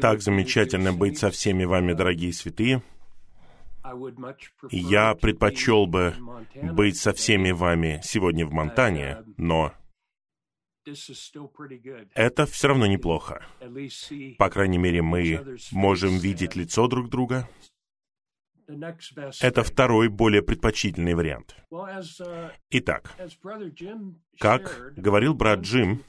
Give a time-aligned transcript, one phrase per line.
[0.00, 2.82] Так замечательно быть со всеми вами, дорогие святые.
[4.70, 6.14] Я предпочел бы
[6.72, 9.72] быть со всеми вами сегодня в Монтане, но
[12.14, 13.46] это все равно неплохо.
[14.38, 17.48] По крайней мере, мы можем видеть лицо друг друга.
[19.40, 21.56] Это второй, более предпочтительный вариант.
[22.70, 23.14] Итак,
[24.38, 26.02] как говорил брат Джим,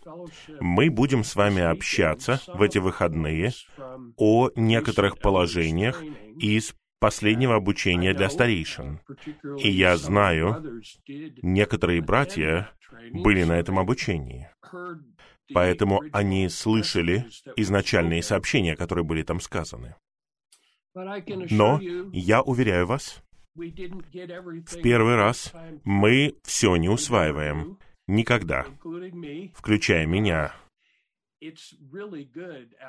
[0.60, 3.52] мы будем с вами общаться в эти выходные
[4.18, 6.02] о некоторых положениях
[6.40, 9.00] из последнего обучения для старейшин.
[9.58, 10.82] И я знаю,
[11.42, 12.72] некоторые братья
[13.12, 14.50] были на этом обучении.
[15.54, 19.96] Поэтому они слышали изначальные сообщения, которые были там сказаны.
[20.96, 21.80] Но
[22.14, 23.22] я уверяю вас,
[23.56, 27.78] в первый раз мы все не усваиваем.
[28.08, 28.66] Никогда.
[29.54, 30.54] Включая меня.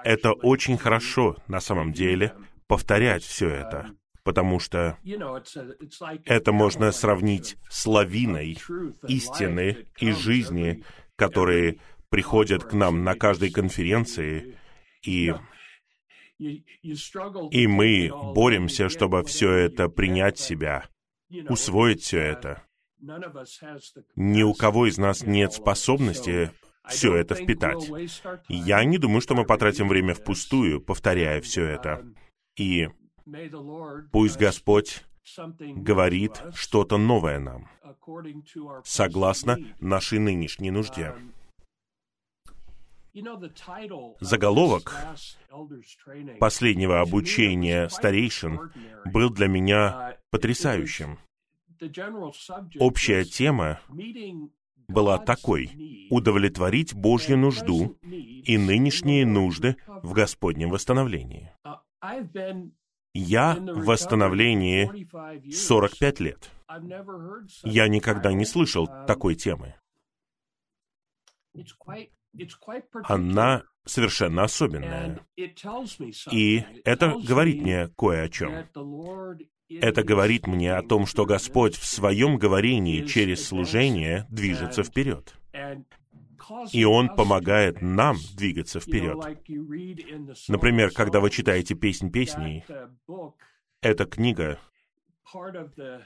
[0.04, 2.34] Это очень хорошо на самом деле
[2.66, 3.90] повторять все это,
[4.24, 4.98] потому что
[6.24, 8.58] это можно сравнить с лавиной
[9.08, 10.84] истины и жизни,
[11.16, 14.56] которые приходят к нам на каждой конференции,
[15.02, 15.34] и,
[16.38, 20.88] и мы боремся, чтобы все это принять себя,
[21.48, 22.62] усвоить все это.
[24.16, 26.50] Ни у кого из нас нет способности
[26.88, 27.90] все это впитать.
[28.48, 32.06] Я не думаю, что мы потратим время впустую, повторяя все это.
[32.56, 32.88] И
[34.12, 35.04] пусть Господь
[35.58, 37.68] говорит что-то новое нам,
[38.84, 41.14] согласно нашей нынешней нужде.
[44.20, 44.94] Заголовок
[46.38, 48.70] последнего обучения старейшин
[49.06, 51.18] был для меня потрясающим.
[52.78, 53.80] Общая тема
[54.88, 61.52] была такой— удовлетворить Божью нужду и нынешние нужды в Господнем восстановлении.
[63.14, 65.08] Я в восстановлении
[65.50, 66.50] 45 лет.
[67.64, 69.74] Я никогда не слышал такой темы.
[73.04, 75.20] Она совершенно особенная.
[76.32, 78.52] И это говорит мне кое о чем.
[79.68, 85.34] Это говорит мне о том, что Господь в своем говорении через служение движется вперед.
[86.72, 89.18] И Он помогает нам двигаться вперед.
[90.48, 92.64] Например, когда вы читаете «Песнь песней»,
[93.80, 94.58] эта книга,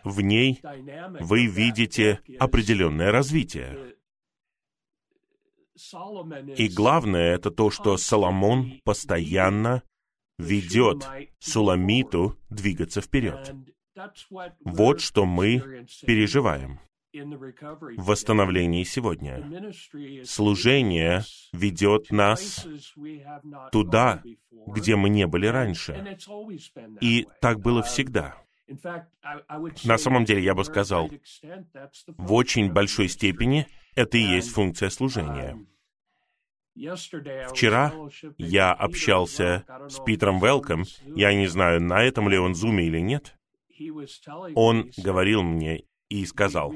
[0.04, 0.60] в ней
[1.20, 3.96] вы видите определенное развитие.
[6.56, 9.82] И главное это то, что Соломон постоянно
[10.38, 11.08] ведет
[11.38, 13.54] Суламиту двигаться вперед.
[14.64, 16.80] Вот что мы переживаем
[17.12, 19.72] в восстановлении сегодня.
[20.24, 22.66] Служение ведет нас
[23.72, 24.22] туда,
[24.66, 26.19] где мы не были раньше.
[27.00, 28.36] И так было всегда.
[29.84, 31.10] На самом деле, я бы сказал,
[32.06, 35.58] в очень большой степени это и есть функция служения.
[37.50, 37.92] Вчера
[38.38, 43.36] я общался с Питером Велком, я не знаю, на этом ли он зуме или нет.
[44.54, 46.72] Он говорил мне и сказал,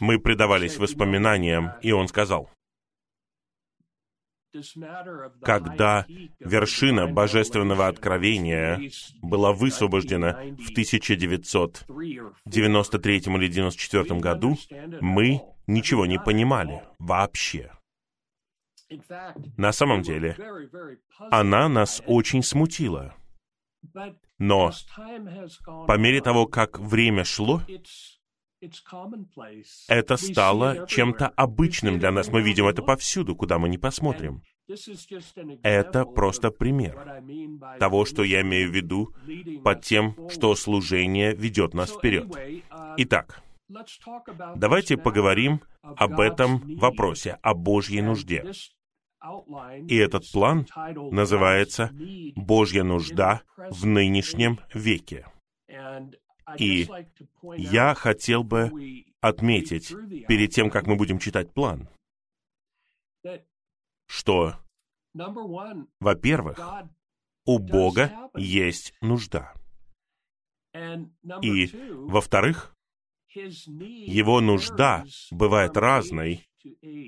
[0.00, 2.50] мы предавались воспоминаниям, и он сказал,
[5.42, 6.06] когда
[6.40, 8.80] вершина божественного откровения
[9.22, 14.56] была высвобождена в 1993 или 1994 году,
[15.00, 15.40] мы
[15.70, 17.72] ничего не понимали вообще.
[19.56, 20.36] На самом деле,
[21.30, 23.14] она нас очень смутила.
[24.38, 24.72] Но
[25.86, 27.62] по мере того, как время шло,
[29.88, 32.28] это стало чем-то обычным для нас.
[32.28, 34.42] Мы видим это повсюду, куда мы не посмотрим.
[35.62, 37.22] Это просто пример
[37.78, 39.14] того, что я имею в виду
[39.64, 42.28] под тем, что служение ведет нас вперед.
[42.98, 43.42] Итак,
[44.56, 48.52] давайте поговорим об этом вопросе, о Божьей нужде.
[49.88, 50.66] И этот план
[51.10, 51.90] называется
[52.36, 55.26] «Божья нужда в нынешнем веке».
[56.58, 56.88] И
[57.56, 58.70] я хотел бы
[59.20, 59.88] отметить,
[60.26, 61.88] перед тем, как мы будем читать план,
[64.06, 64.56] что,
[65.14, 66.58] во-первых,
[67.44, 69.52] у Бога есть нужда.
[71.42, 72.74] И, во-вторых,
[73.34, 76.48] его нужда бывает разной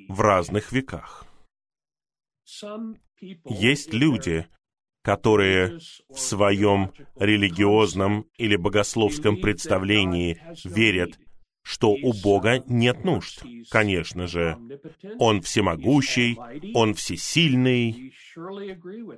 [0.08, 1.24] в разных веках.
[3.44, 4.46] Есть люди,
[5.02, 5.78] которые
[6.08, 11.19] в своем религиозном или богословском представлении верят
[11.62, 13.42] что у Бога нет нужд.
[13.70, 14.58] Конечно же,
[15.18, 16.36] Он всемогущий,
[16.74, 18.12] Он всесильный.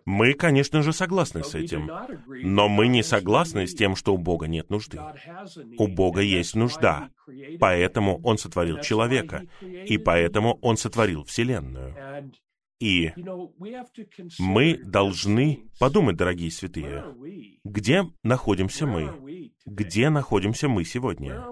[0.04, 1.90] Мы, конечно же, согласны с этим.
[2.28, 5.00] Но мы не согласны с тем, что у Бога нет нужды.
[5.78, 7.10] У Бога есть нужда.
[7.58, 9.42] Поэтому Он сотворил человека.
[9.60, 11.94] И поэтому Он сотворил Вселенную.
[12.80, 13.12] И
[14.38, 17.04] мы должны подумать, дорогие святые,
[17.64, 19.52] где находимся мы?
[19.64, 21.42] Где находимся мы сегодня?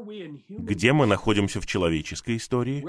[0.49, 2.85] Где мы находимся в человеческой истории?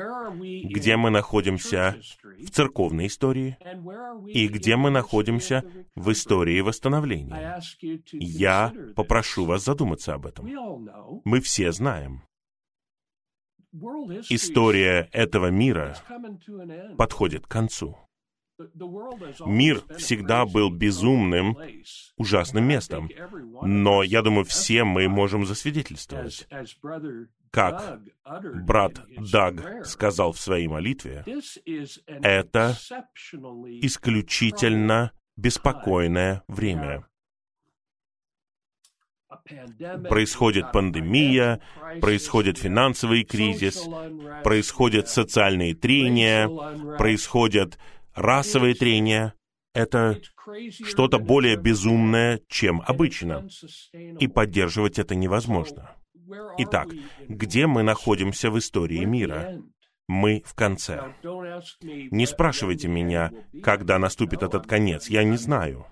[0.67, 3.57] Где мы находимся в церковной истории?
[4.27, 5.63] И где мы находимся
[5.95, 7.61] в истории восстановления?
[8.11, 10.49] Я попрошу вас задуматься об этом.
[11.23, 12.23] Мы все знаем.
[14.29, 15.95] История этого мира
[16.97, 17.97] подходит к концу.
[19.45, 21.57] Мир всегда был безумным,
[22.17, 23.09] ужасным местом.
[23.61, 26.47] Но я думаю, все мы можем засвидетельствовать,
[27.51, 28.01] как
[28.65, 29.01] брат
[29.31, 31.23] Даг сказал в своей молитве,
[32.21, 32.75] это
[33.81, 37.05] исключительно беспокойное время.
[40.09, 41.59] Происходит пандемия,
[42.01, 43.83] происходит финансовый кризис,
[44.43, 46.47] происходят социальные трения,
[46.97, 47.77] происходят
[48.15, 49.33] расовые трения—
[49.73, 50.21] это
[50.85, 53.47] что-то более безумное, чем обычно,
[53.93, 55.95] и поддерживать это невозможно.
[56.57, 56.89] Итак,
[57.27, 59.61] где мы находимся в истории мира?
[60.07, 61.13] Мы в конце.
[61.23, 63.31] Не спрашивайте меня,
[63.63, 65.87] когда наступит этот конец, я не знаю.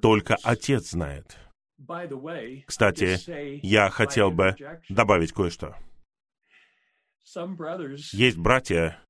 [0.00, 1.36] Только Отец знает.
[2.66, 4.56] Кстати, я хотел бы
[4.88, 5.76] добавить кое-что.
[8.12, 9.02] Есть братья,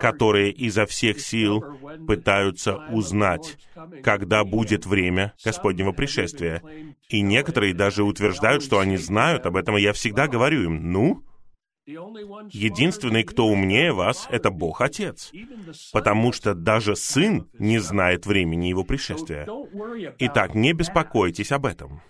[0.00, 1.64] которые изо всех сил
[2.06, 3.58] пытаются узнать,
[4.02, 6.62] когда будет время Господнего пришествия.
[7.08, 11.24] И некоторые даже утверждают, что они знают об этом, и я всегда говорю им, ну,
[11.86, 15.32] Единственный, кто умнее вас, это Бог Отец,
[15.92, 19.48] потому что даже Сын не знает времени Его пришествия.
[20.18, 22.00] Итак, не беспокойтесь об этом.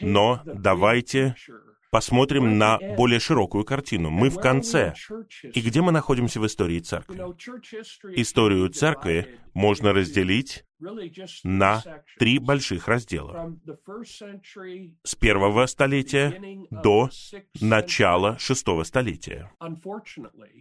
[0.00, 1.34] Но давайте
[1.96, 4.10] посмотрим на более широкую картину.
[4.10, 4.92] Мы в конце.
[5.42, 7.16] И где мы находимся в истории церкви?
[8.20, 10.66] Историю церкви можно разделить
[11.42, 11.82] на
[12.18, 13.50] три больших раздела.
[15.04, 16.38] С первого столетия
[16.70, 17.08] до
[17.62, 19.50] начала шестого столетия.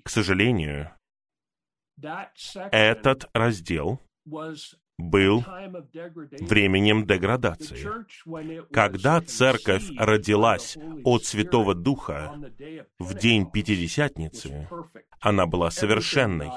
[0.05, 0.91] К сожалению,
[2.71, 3.99] этот раздел
[4.97, 5.43] был
[6.39, 7.87] временем деградации.
[8.71, 12.33] Когда церковь родилась от Святого Духа
[12.99, 14.67] в день Пятидесятницы,
[15.19, 16.49] она была совершенной.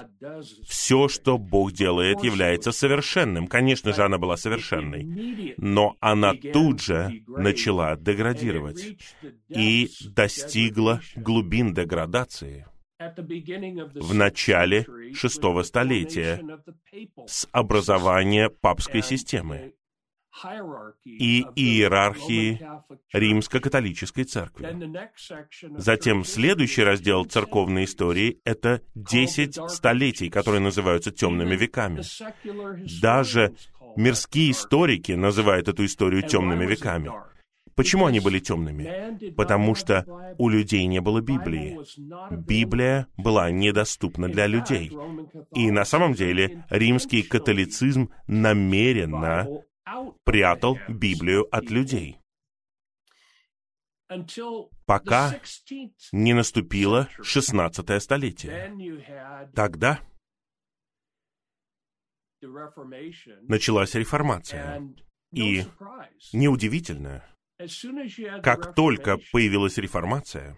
[0.67, 3.47] Все, что Бог делает, является совершенным.
[3.47, 5.55] Конечно же, она была совершенной.
[5.57, 8.99] Но она тут же начала деградировать
[9.49, 12.67] и достигла глубин деградации—
[12.99, 16.43] в начале шестого столетия
[17.27, 19.75] с образования папской системы
[21.05, 22.61] и иерархии
[23.13, 24.67] римско-католической церкви.
[25.77, 32.03] Затем следующий раздел церковной истории— это десять столетий, которые называются темными веками.
[33.01, 33.55] Даже
[33.97, 37.11] мирские историки называют эту историю темными веками.
[37.79, 39.33] Почему они были темными?
[39.37, 40.05] Потому что
[40.37, 41.79] у людей не было Библии.
[42.35, 44.91] Библия была недоступна для людей.
[45.55, 49.47] И на самом деле римский католицизм намеренно
[50.25, 52.19] прятал Библию от людей.
[54.85, 55.41] Пока
[56.11, 58.75] не наступило 16 столетие.
[59.55, 60.01] Тогда
[63.43, 64.83] началась реформация.
[65.33, 65.63] И
[66.33, 67.23] неудивительно,
[68.43, 70.57] как только появилась реформация,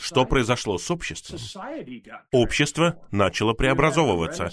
[0.00, 1.38] что произошло с обществом?
[2.32, 4.50] Общество начало преобразовываться.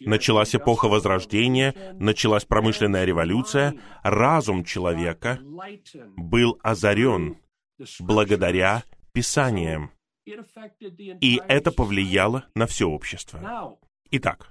[0.00, 3.74] Началась эпоха Возрождения, началась промышленная революция.
[4.02, 5.38] Разум человека
[6.16, 7.38] был озарен
[8.00, 9.92] благодаря Писаниям.
[10.26, 13.78] И это повлияло на все общество.
[14.10, 14.50] Итак,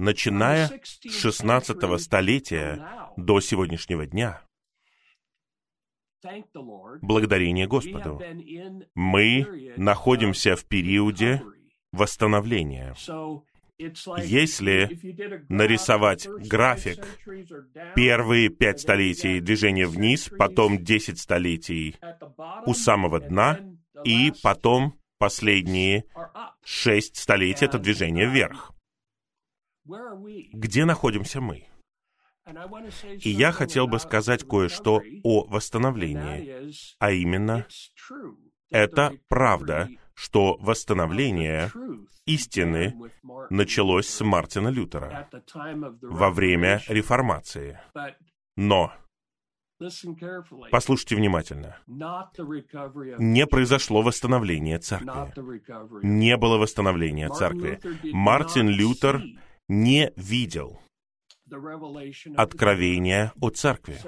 [0.00, 4.42] начиная с 16 столетия до сегодняшнего дня,
[7.02, 8.20] благодарение Господу,
[8.94, 11.42] мы находимся в периоде
[11.92, 12.94] восстановления.
[14.18, 14.98] Если
[15.48, 17.06] нарисовать график,
[17.94, 21.96] первые пять столетий движения вниз, потом десять столетий
[22.66, 23.58] у самого дна,
[24.04, 26.04] и потом последние
[26.62, 28.74] шесть столетий— это движение вверх.
[30.52, 31.66] Где находимся мы?
[33.22, 37.66] И я хотел бы сказать кое-что о восстановлении, а именно,
[38.70, 41.70] это правда, что восстановление
[42.26, 42.94] истины
[43.50, 45.28] началось с Мартина Лютера
[46.02, 47.80] во время реформации.
[48.56, 48.92] Но
[50.70, 51.78] Послушайте внимательно.
[53.18, 55.32] Не произошло восстановление церкви.
[56.02, 57.80] Не было восстановления церкви.
[58.12, 59.22] Мартин Лютер
[59.70, 60.80] не видел
[62.36, 63.98] откровения о церкви.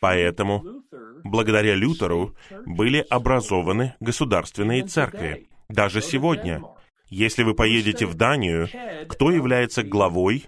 [0.00, 0.82] Поэтому,
[1.24, 2.36] благодаря Лютеру,
[2.66, 5.48] были образованы государственные церкви.
[5.70, 6.62] Даже сегодня,
[7.08, 8.68] если вы поедете в Данию,
[9.08, 10.44] кто является главой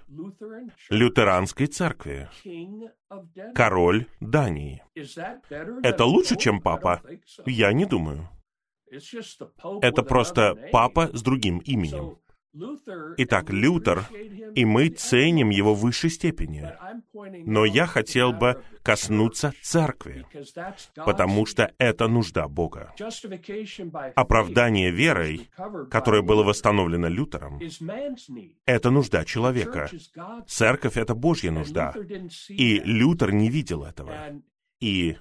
[0.91, 2.29] лютеранской церкви?
[3.55, 4.83] Король Дании.
[5.83, 7.01] Это лучше, чем папа?
[7.47, 8.29] Я не думаю.
[9.81, 12.19] Это просто папа с другим именем.
[13.19, 14.05] Итак, Лютер,
[14.55, 16.67] и мы ценим его в высшей степени.
[17.45, 20.27] Но я хотел бы коснуться церкви,
[20.95, 22.95] потому что это нужда Бога.
[24.15, 25.51] Оправдание верой,
[25.91, 27.61] которое было восстановлено Лютером,
[28.65, 29.91] это нужда человека.
[30.47, 31.95] Церковь— это Божья нужда.
[32.49, 34.15] И Лютер не видел этого.
[34.81, 35.17] И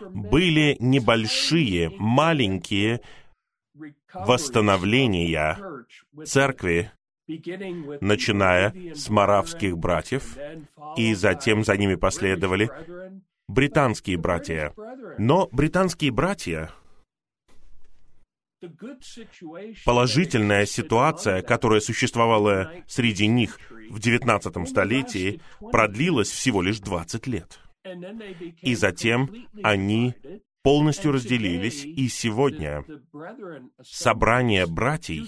[0.00, 3.00] были небольшие, маленькие
[4.12, 5.58] восстановления
[6.24, 6.90] церкви,
[7.26, 10.36] начиная с маравских братьев,
[10.96, 12.70] и затем за ними последовали
[13.48, 14.72] британские братья.
[15.18, 16.70] Но британские братья,
[19.84, 23.58] положительная ситуация, которая существовала среди них
[23.90, 27.60] в XIX столетии, продлилась всего лишь 20 лет.
[28.60, 29.30] И затем
[29.62, 30.14] они
[30.62, 32.84] полностью разделились, и сегодня
[33.82, 35.26] собрания братьев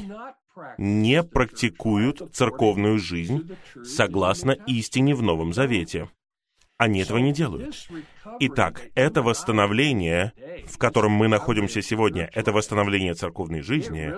[0.78, 6.08] не практикуют церковную жизнь согласно истине в Новом Завете.
[6.76, 7.88] Они этого не делают.
[8.40, 10.32] Итак, это восстановление,
[10.66, 14.10] в котором мы находимся сегодня, это восстановление церковной жизни,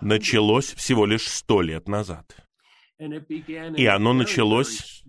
[0.00, 2.34] началось всего лишь сто лет назад.
[2.98, 5.04] И оно началось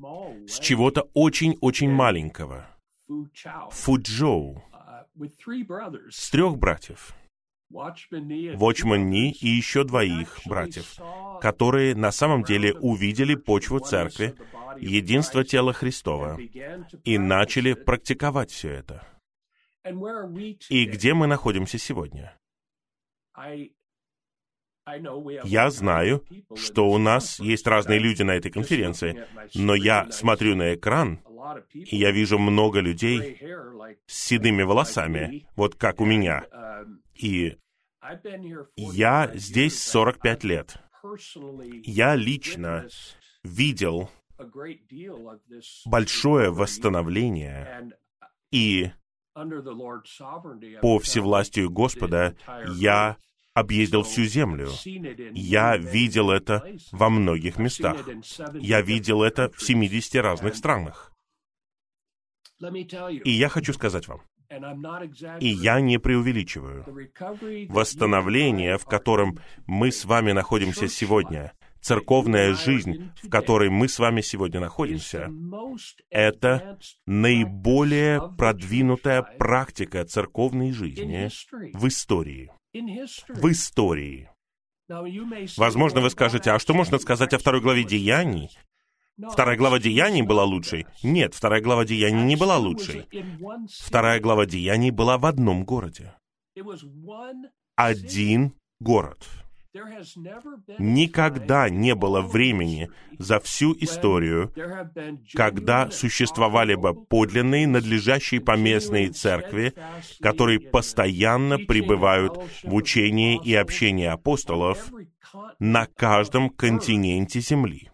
[0.46, 2.68] с чего-то очень-очень маленького.
[3.72, 4.62] Фуджоу,
[6.10, 7.16] с трех братьев.
[7.70, 10.96] Вочман Ни и еще двоих братьев,
[11.42, 14.36] которые на самом деле увидели почву церкви,
[14.80, 16.38] единство тела Христова,
[17.04, 19.06] и начали практиковать все это.
[20.70, 22.38] И где мы находимся сегодня?
[25.44, 26.24] Я знаю,
[26.56, 31.20] что у нас есть разные люди на этой конференции, но я смотрю на экран,
[31.74, 33.40] и я вижу много людей
[34.06, 36.46] с седыми волосами, вот как у меня.
[37.16, 37.58] И
[38.76, 40.78] я здесь 45 лет.
[41.84, 42.88] Я лично
[43.44, 44.10] видел
[45.86, 47.92] большое восстановление,
[48.52, 48.92] и
[50.82, 52.36] по всевластию Господа
[52.76, 53.18] я
[53.54, 54.70] объездил всю землю.
[55.34, 57.98] Я видел это во многих местах.
[58.54, 61.12] Я видел это в 70 разных странах.
[62.60, 64.22] И я хочу сказать вам,
[65.40, 66.86] и я не преувеличиваю,
[67.70, 74.22] восстановление, в котором мы с вами находимся сегодня, церковная жизнь, в которой мы с вами
[74.22, 75.30] сегодня находимся,
[76.10, 81.30] это наиболее продвинутая практика церковной жизни
[81.74, 82.52] в истории
[83.30, 84.30] в истории.
[85.58, 88.58] Возможно, вы скажете, а что можно сказать о второй главе Деяний?
[89.20, 90.86] Вторая глава Деяний была лучшей?
[91.02, 93.08] Нет, вторая глава Деяний не была лучшей.
[93.80, 96.14] Вторая глава Деяний была в одном городе.
[97.76, 99.28] Один город.
[100.80, 104.54] Никогда не было времени за всю историю,
[105.34, 109.74] когда существовали бы подлинные, надлежащие поместные церкви,
[110.22, 114.92] которые постоянно пребывают в учении и общении апостолов
[115.60, 117.90] на каждом континенте Земли.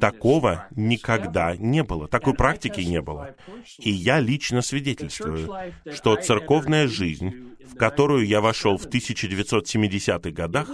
[0.00, 3.34] Такого никогда не было, такой практики не было.
[3.78, 5.48] И я лично свидетельствую,
[5.92, 10.68] что церковная жизнь, в которую я вошел в 1970-х годах,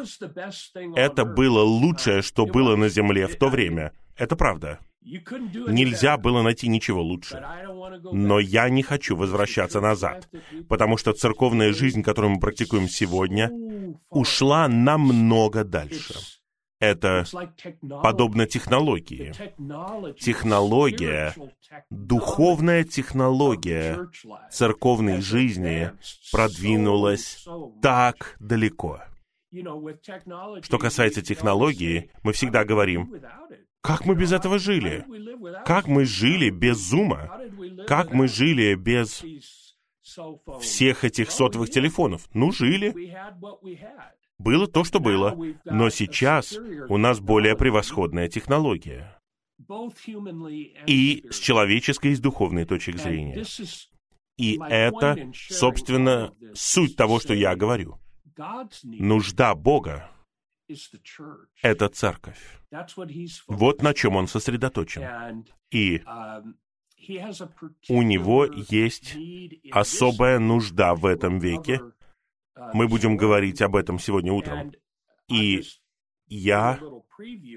[0.95, 3.92] это было лучшее, что было на Земле в то время.
[4.16, 4.78] Это правда.
[5.00, 7.42] Нельзя было найти ничего лучше.
[8.12, 10.28] Но я не хочу возвращаться назад,
[10.68, 13.50] потому что церковная жизнь, которую мы практикуем сегодня,
[14.11, 16.14] ушла намного дальше
[16.80, 17.25] это
[18.02, 19.32] подобно технологии.
[20.18, 21.35] Технология,
[21.90, 24.08] духовная технология
[24.50, 25.92] церковной жизни
[26.32, 27.47] продвинулась
[27.82, 29.02] так далеко.
[30.62, 33.14] Что касается технологии, мы всегда говорим,
[33.80, 35.06] Как мы без этого жили?
[35.64, 37.40] Как мы жили без зума?
[37.87, 39.25] Как мы жили без
[40.61, 42.28] всех этих сотовых телефонов?
[42.35, 42.92] Ну, жили.
[44.38, 45.37] Было то, что было.
[45.64, 46.57] Но сейчас
[46.88, 49.18] у нас более превосходная технология.
[50.87, 53.45] И с человеческой, и с духовной точки зрения.
[54.37, 57.99] И это, собственно, суть того, что я говорю.
[58.85, 60.11] Нужда Бога—
[61.62, 62.61] это церковь.
[63.49, 65.45] Вот на чем он сосредоточен.
[65.73, 66.02] И
[67.88, 69.16] у него есть
[69.73, 71.80] особая нужда в этом веке.
[72.72, 74.72] Мы будем говорить об этом сегодня утром.
[75.28, 75.62] И
[76.26, 76.78] я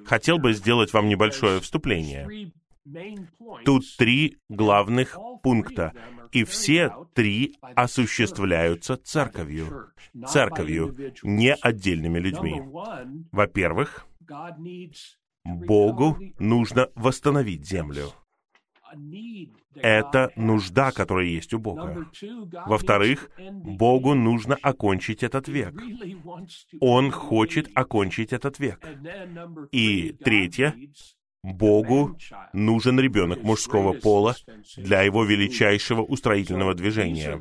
[0.06, 2.52] хотел бы сделать вам небольшое вступление.
[3.64, 5.94] Тут три главных пункта,
[6.32, 9.92] и все три осуществляются церковью.
[10.28, 12.62] Церковью, не отдельными людьми.
[13.32, 14.08] Во-первых,
[15.44, 18.14] Богу нужно восстановить землю.
[19.76, 22.06] Это нужда, которая есть у Бога.
[22.66, 25.74] Во-вторых, Богу нужно окончить этот век.
[26.80, 28.86] Он хочет окончить этот век.
[29.72, 30.76] И третье,
[31.44, 32.18] Богу
[32.54, 34.36] нужен ребенок мужского пола
[34.78, 37.40] для его величайшего устроительного движения.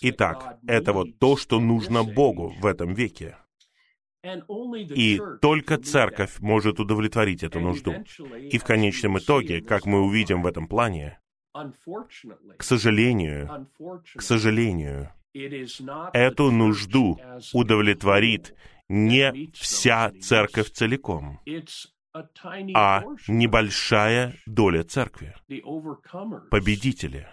[0.00, 3.36] Итак, это вот то, что нужно Богу в этом веке.
[4.94, 7.94] И только церковь может удовлетворить эту нужду.
[8.40, 11.18] И в конечном итоге, как мы увидим в этом плане,
[12.56, 13.68] к сожалению,
[14.14, 15.10] к сожалению,
[16.12, 17.20] эту нужду
[17.52, 18.54] удовлетворит
[18.88, 21.40] не вся церковь целиком,
[22.74, 25.34] а небольшая доля церкви,
[26.50, 27.28] победители.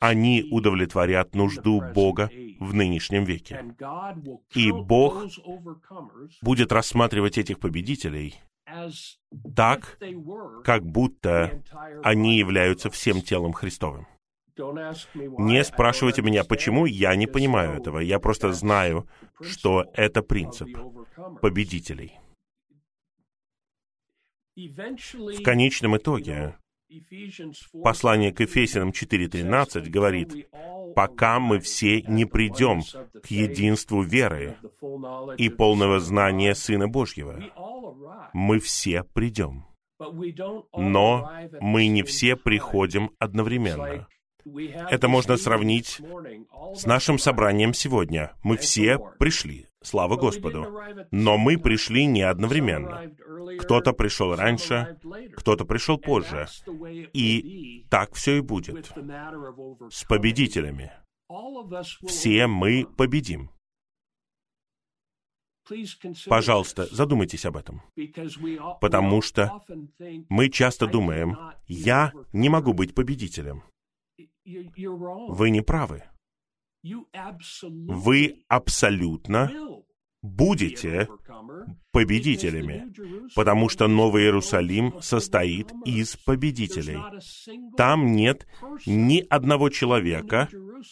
[0.00, 3.64] Они удовлетворят нужду Бога в нынешнем веке.
[4.54, 5.24] И Бог
[6.42, 8.34] будет рассматривать этих победителей
[9.54, 9.98] так,
[10.64, 11.62] как будто
[12.02, 14.06] они являются всем телом Христовым.
[14.56, 17.98] Не спрашивайте меня, почему, я не понимаю этого.
[17.98, 19.08] Я просто знаю,
[19.40, 20.68] что это принцип
[21.42, 22.20] победителей.
[24.56, 26.56] В конечном итоге,
[27.82, 30.48] послание к Ефесянам 4.13 говорит,
[30.94, 32.82] «Пока мы все не придем
[33.22, 34.56] к единству веры
[35.38, 37.42] и полного знания Сына Божьего,
[38.32, 39.66] мы все придем».
[40.76, 44.06] Но мы не все приходим одновременно.
[44.90, 46.00] Это можно сравнить
[46.74, 48.34] с нашим собранием сегодня.
[48.42, 50.66] Мы все пришли, слава Господу.
[51.10, 53.10] Но мы пришли не одновременно.
[53.58, 54.98] Кто-то пришел раньше,
[55.36, 56.46] кто-то пришел позже.
[57.12, 58.92] И так все и будет.
[59.90, 60.92] С победителями.
[62.06, 63.50] Все мы победим.
[66.26, 67.82] Пожалуйста, задумайтесь об этом.
[68.80, 69.62] Потому что
[70.28, 73.62] мы часто думаем, я не могу быть победителем.
[74.44, 76.04] Вы не правы.
[77.62, 79.50] Вы абсолютно
[80.24, 81.08] будете
[81.92, 82.92] победителями,
[83.34, 86.98] потому что Новый Иерусалим состоит из победителей.
[87.76, 88.46] Там нет
[88.86, 90.48] ни одного человека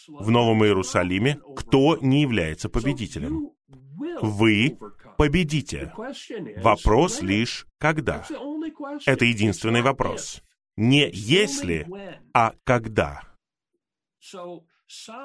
[0.07, 3.49] в Новом Иерусалиме, кто не является победителем.
[4.21, 4.77] Вы
[5.17, 5.93] победите.
[6.57, 8.25] Вопрос лишь когда.
[9.05, 10.41] Это единственный вопрос.
[10.75, 11.87] Не если,
[12.33, 13.21] а когда.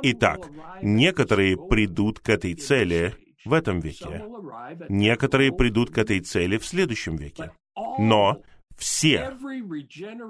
[0.03, 0.49] Итак,
[0.83, 4.25] некоторые придут к этой цели в этом веке,
[4.89, 7.53] некоторые придут к этой цели в следующем веке.
[7.99, 8.43] Но
[8.77, 9.37] все,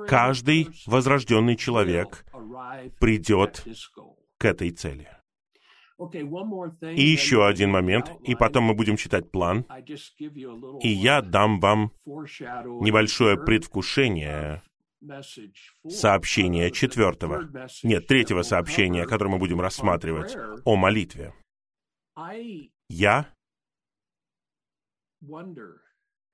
[0.07, 2.25] каждый возрожденный человек
[2.99, 3.65] придет
[4.39, 5.09] к этой цели.
[6.95, 9.67] И еще один момент, и потом мы будем читать план,
[10.81, 14.63] и я дам вам небольшое предвкушение
[15.89, 17.49] сообщения четвертого,
[17.83, 21.35] нет, третьего сообщения, которое мы будем рассматривать, о молитве.
[22.89, 23.33] Я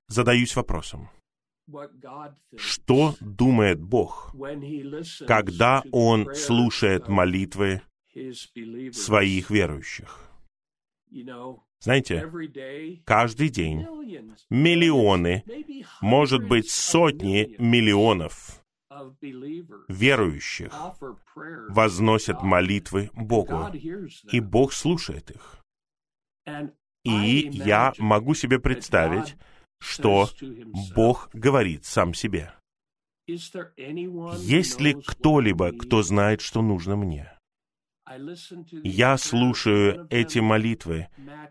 [0.07, 1.09] задаюсь вопросом,
[2.55, 4.35] что думает Бог,
[5.27, 7.81] когда Он слушает молитвы
[8.91, 10.29] своих верующих?
[11.79, 12.29] Знаете,
[13.05, 13.85] каждый день
[14.49, 15.43] миллионы,
[16.01, 18.61] может быть, сотни миллионов
[19.87, 20.73] верующих
[21.69, 23.67] возносят молитвы Богу,
[24.31, 25.59] и Бог слушает их.
[27.03, 29.35] И я могу себе представить,
[29.79, 30.29] что
[30.95, 32.53] Бог говорит сам себе.
[33.27, 37.34] Есть ли кто-либо, кто знает, что нужно мне?
[38.83, 41.07] Я слушаю эти молитвы,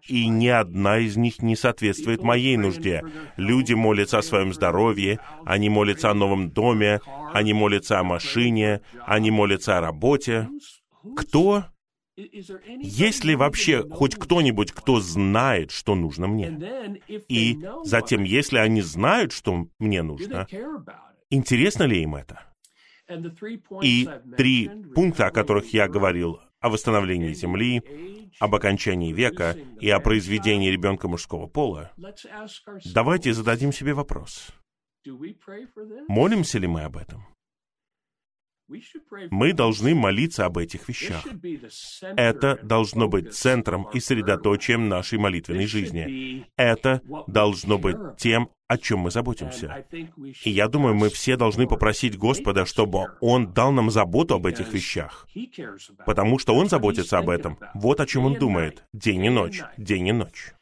[0.07, 3.03] и ни одна из них не соответствует моей нужде.
[3.37, 7.01] Люди молятся о своем здоровье, они молятся о новом доме,
[7.33, 10.49] они молятся о машине, они молятся о работе.
[11.17, 11.65] Кто
[12.17, 17.01] есть ли вообще хоть кто-нибудь, кто знает, что нужно мне?
[17.29, 20.47] И затем, если они знают, что мне нужно,
[21.31, 22.54] интересно ли им это?
[23.83, 27.83] И три пункта, о которых я говорил, о восстановлении Земли,
[28.41, 31.93] об окончании века и о произведении ребенка мужского пола,
[32.95, 34.49] давайте зададим себе вопрос.
[36.09, 37.34] Молимся ли мы об этом?
[39.31, 41.25] Мы должны молиться об этих вещах.
[42.17, 46.47] Это должно быть центром и средоточием нашей молитвенной жизни.
[46.57, 49.85] Это должно быть тем, о чем мы заботимся.
[50.45, 54.73] И я думаю, мы все должны попросить Господа, чтобы Он дал нам заботу об этих
[54.73, 55.27] вещах.
[56.07, 57.59] Потому что Он заботится об этом.
[57.75, 58.85] Вот о чем Он думает.
[58.93, 59.63] День и ночь.
[59.77, 60.55] День и ночь.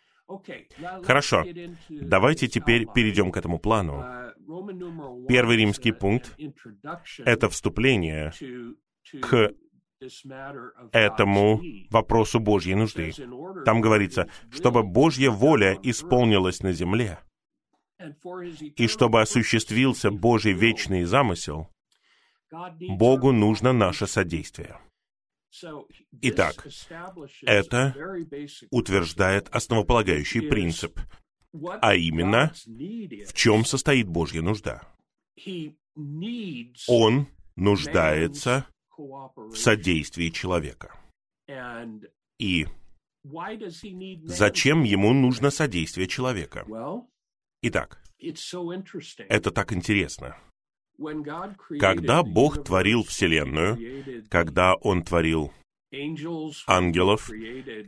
[1.05, 1.45] Хорошо.
[1.89, 4.05] Давайте теперь перейдем к этому плану.
[5.29, 6.37] Первый римский пункт—
[7.25, 8.33] это вступление
[9.21, 9.53] к
[10.93, 11.61] этому
[11.91, 13.13] вопросу Божьей нужды.
[13.65, 17.19] Там говорится, чтобы Божья воля исполнилась на земле,
[18.77, 21.69] и чтобы осуществился Божий вечный замысел,
[22.51, 24.79] Богу нужно наше содействие.
[26.23, 26.67] Итак,
[27.43, 27.95] это
[28.71, 30.99] утверждает основополагающий принцип,
[31.81, 34.83] а именно, в чем состоит Божья нужда.
[36.89, 40.99] Он нуждается в содействии человека.
[42.39, 42.67] И
[44.25, 46.67] зачем ему нужно содействие человека?
[47.63, 50.37] Итак, это так интересно.
[51.81, 55.53] Когда Бог творил Вселенную, когда Он творил
[56.67, 57.31] ангелов,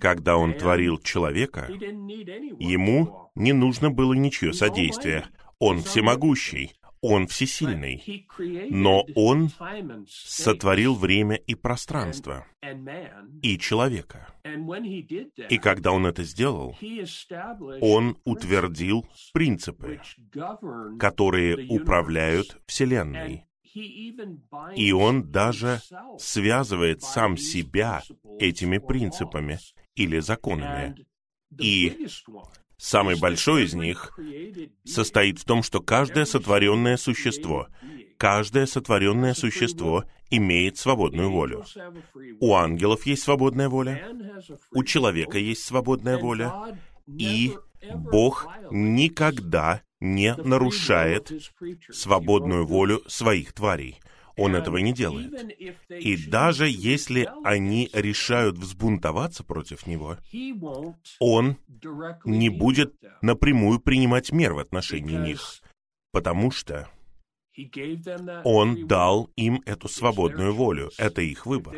[0.00, 5.24] когда Он творил человека, Ему не нужно было ничье содействие.
[5.58, 8.26] Он всемогущий, Он всесильный.
[8.70, 9.50] Но Он
[10.08, 12.46] сотворил время и пространство,
[13.42, 14.34] и человека.
[15.48, 16.76] И когда Он это сделал,
[17.80, 20.00] Он утвердил принципы,
[20.98, 23.44] которые управляют Вселенной.
[23.74, 25.80] И он даже
[26.18, 28.02] связывает сам себя
[28.38, 29.58] этими принципами
[29.94, 31.06] или законами.
[31.58, 32.06] И
[32.76, 34.18] самый большой из них
[34.84, 37.68] состоит в том, что каждое сотворенное существо,
[38.16, 41.64] каждое сотворенное существо имеет свободную волю.
[42.40, 44.08] У ангелов есть свободная воля,
[44.72, 47.54] у человека есть свободная воля, и
[47.92, 51.32] Бог никогда не нарушает
[51.90, 54.00] свободную волю своих тварей.
[54.36, 55.32] Он этого не делает.
[55.88, 60.18] И даже если они решают взбунтоваться против него,
[61.20, 61.56] он
[62.24, 65.60] не будет напрямую принимать мер в отношении них,
[66.10, 66.88] потому что
[68.44, 70.90] он дал им эту свободную волю.
[70.98, 71.76] Это их выбор.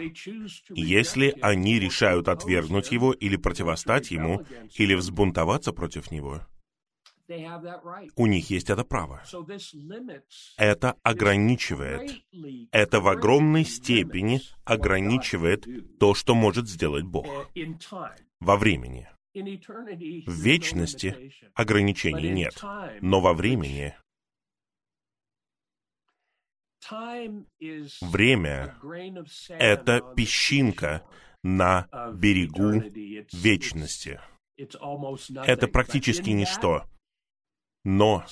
[0.70, 4.44] Если они решают отвергнуть его или противостать ему,
[4.76, 6.42] или взбунтоваться против него,
[8.14, 9.22] у них есть это право.
[10.56, 12.22] Это ограничивает,
[12.70, 15.66] это в огромной степени ограничивает
[15.98, 17.26] то, что может сделать Бог
[18.40, 19.08] во времени.
[19.34, 22.62] В вечности ограничений нет,
[23.02, 23.94] но во времени
[28.00, 28.76] Время—
[29.48, 31.02] это песчинка
[31.42, 32.82] на берегу
[33.32, 34.20] вечности.
[35.46, 36.84] Это практически ничто.
[37.84, 38.24] Но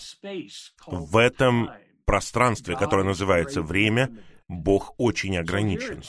[0.86, 1.70] в этом
[2.04, 4.10] пространстве, которое называется время,
[4.48, 6.02] Бог очень ограничен.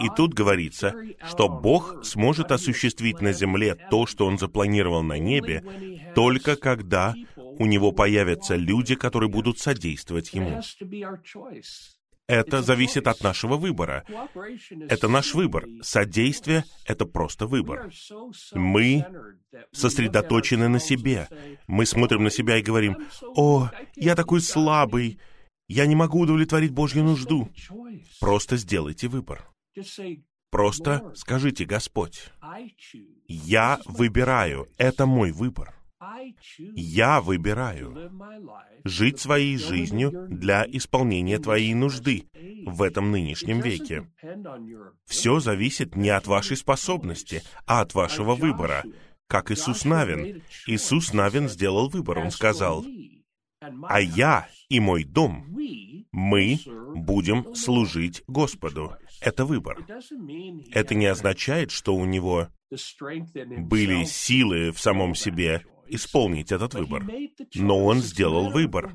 [0.00, 0.94] И тут говорится,
[1.26, 5.64] что Бог сможет осуществить на земле то, что Он запланировал на небе,
[6.14, 10.60] только когда у Него появятся люди, которые будут содействовать Ему.
[12.26, 14.04] Это зависит от нашего выбора.
[14.88, 15.66] Это наш выбор.
[15.82, 17.90] Содействие— это просто выбор.
[18.54, 19.04] Мы
[19.72, 21.28] сосредоточены на себе.
[21.66, 22.96] Мы смотрим на себя и говорим,
[23.36, 25.18] «О, я такой слабый,
[25.68, 27.50] я не могу удовлетворить Божью нужду».
[28.20, 29.53] Просто сделайте выбор.
[30.50, 32.30] Просто скажите, Господь,
[33.26, 35.74] я выбираю, это мой выбор.
[36.76, 38.12] Я выбираю
[38.84, 42.28] жить своей жизнью для исполнения Твоей нужды
[42.66, 44.06] в этом нынешнем веке.
[45.06, 48.84] Все зависит не от вашей способности, а от вашего выбора.
[49.26, 50.42] Как Иисус Навин.
[50.66, 52.18] Иисус Навин сделал выбор.
[52.18, 52.84] Он сказал,
[53.60, 55.46] «А я и мой дом,
[56.14, 56.60] мы
[56.94, 58.94] будем служить Господу».
[59.20, 59.84] это выбор.
[60.72, 67.04] Это не означает, что у него были силы в самом себе исполнить этот выбор.
[67.56, 68.92] Но он сделал выбор.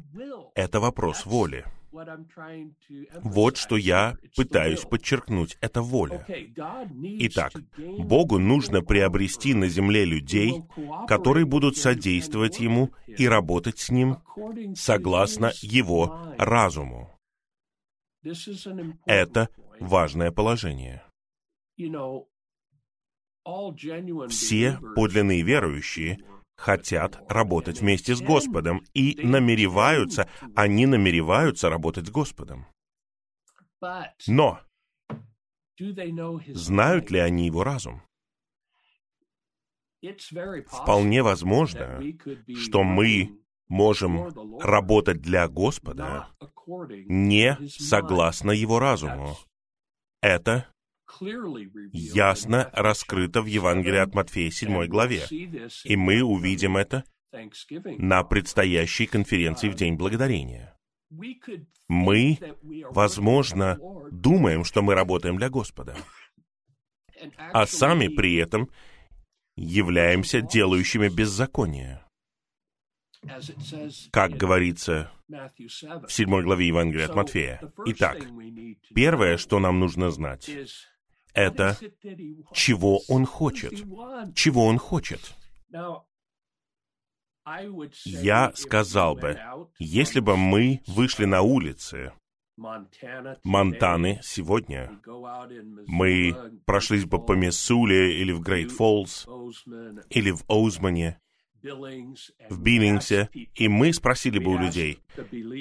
[0.56, 1.66] Это вопрос воли.
[1.91, 6.25] Вот что я пытаюсь подчеркнуть, это воля.
[6.28, 10.62] Итак, Богу нужно приобрести на земле людей,
[11.08, 14.17] которые будут содействовать Ему и работать с Ним
[14.75, 17.19] согласно Его разуму.
[19.06, 19.49] Это
[19.80, 21.04] важное положение.
[24.28, 26.19] Все подлинные верующие
[26.60, 32.67] хотят работать вместе с Господом и намереваются, они намереваются работать с Господом.
[34.28, 34.60] Но
[36.54, 38.04] знают ли они его разум?
[40.67, 42.02] Вполне возможно,
[42.56, 46.28] что мы можем работать для Господа
[47.08, 49.38] не согласно Его разуму.
[50.22, 50.67] Это
[51.92, 55.24] ясно раскрыто в Евангелии от Матфея 7 главе.
[55.84, 57.04] И мы увидим это
[57.98, 60.76] на предстоящей конференции в День Благодарения.
[61.88, 62.38] Мы,
[62.92, 63.78] возможно,
[64.12, 65.96] думаем, что мы работаем для Господа,
[67.38, 68.70] а сами при этом
[69.56, 72.04] являемся делающими беззаконие.
[74.12, 77.62] Как говорится в 7 главе Евангелия от Матфея.
[77.88, 78.26] Итак,
[78.96, 80.50] первое, что нам нужно знать,
[81.39, 81.78] это
[82.54, 83.73] чего он хочет.
[84.36, 85.36] Чего он хочет.
[88.06, 89.39] Я сказал бы,
[89.80, 92.12] если бы мы вышли на улицы
[93.43, 94.99] Монтаны сегодня,
[95.88, 99.28] мы прошлись бы по Миссуле или в Грейт Фоллс,
[100.10, 101.19] или в Оузмане,
[101.63, 104.99] в Биллингсе, и мы спросили бы у людей,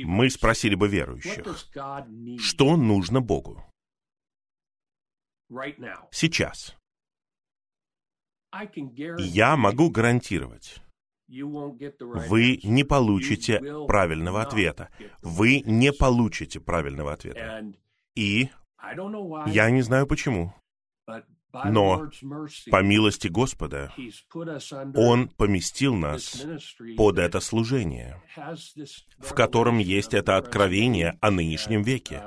[0.04, 1.46] мы спросили бы верующих,
[2.38, 3.67] что нужно Богу
[6.11, 6.76] сейчас.
[9.18, 10.80] Я могу гарантировать,
[11.28, 14.88] вы не получите правильного ответа.
[15.22, 17.64] Вы не получите правильного ответа.
[18.14, 18.48] И
[19.46, 20.54] я не знаю почему.
[21.64, 22.11] Но
[22.70, 23.92] по милости Господа
[24.94, 26.46] Он поместил нас
[26.96, 28.22] под это служение,
[29.18, 32.22] в котором есть это откровение о нынешнем веке.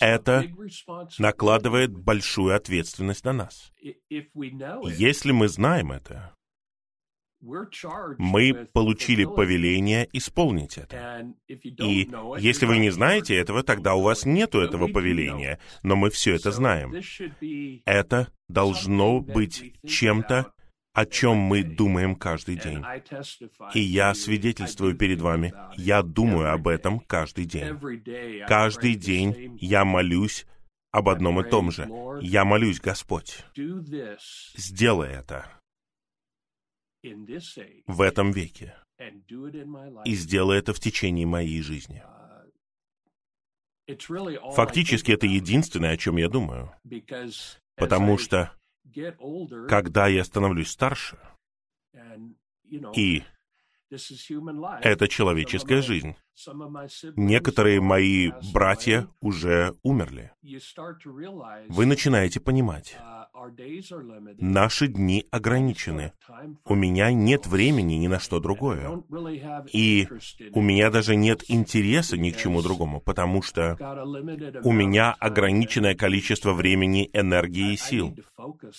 [0.00, 0.44] Это
[1.18, 3.72] накладывает большую ответственность на нас.
[3.80, 6.34] Если мы знаем это,
[7.40, 11.26] мы получили повеление исполнить это.
[11.48, 16.34] И если вы не знаете этого, тогда у вас нет этого повеления, но мы все
[16.34, 16.94] это знаем.
[17.84, 20.52] Это должно быть чем-то,
[20.96, 22.82] о чем мы думаем каждый день.
[23.74, 27.78] И я свидетельствую перед вами, я думаю об этом каждый день.
[28.48, 30.46] Каждый день я молюсь
[30.92, 31.86] об одном и том же.
[32.22, 33.44] Я молюсь, Господь,
[34.56, 35.46] сделай это
[37.86, 38.74] в этом веке
[40.06, 42.02] и сделай это в течение моей жизни.
[44.54, 46.72] Фактически это единственное, о чем я думаю,
[47.76, 48.55] потому что
[49.68, 51.18] когда я становлюсь старше,
[52.94, 53.22] и
[54.82, 56.16] это человеческая жизнь.
[57.16, 60.32] Некоторые мои братья уже умерли.
[61.68, 62.96] Вы начинаете понимать,
[64.38, 66.12] Наши дни ограничены.
[66.64, 69.02] У меня нет времени ни на что другое.
[69.72, 70.08] И
[70.52, 73.76] у меня даже нет интереса ни к чему другому, потому что
[74.64, 78.16] у меня ограниченное количество времени, энергии и сил.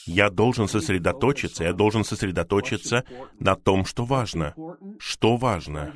[0.05, 3.03] Я должен сосредоточиться, я должен сосредоточиться
[3.39, 4.55] на том, что важно.
[4.99, 5.93] Что важно?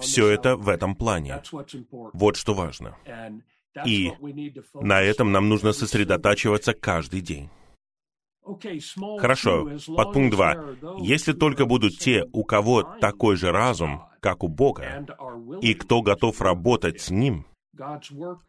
[0.00, 1.42] Все это в этом плане.
[2.12, 2.96] Вот что важно.
[3.84, 4.12] И
[4.74, 7.50] на этом нам нужно сосредотачиваться каждый день.
[9.18, 10.56] Хорошо, подпункт 2.
[11.00, 15.04] Если только будут те, у кого такой же разум, как у Бога,
[15.60, 17.44] и кто готов работать с Ним,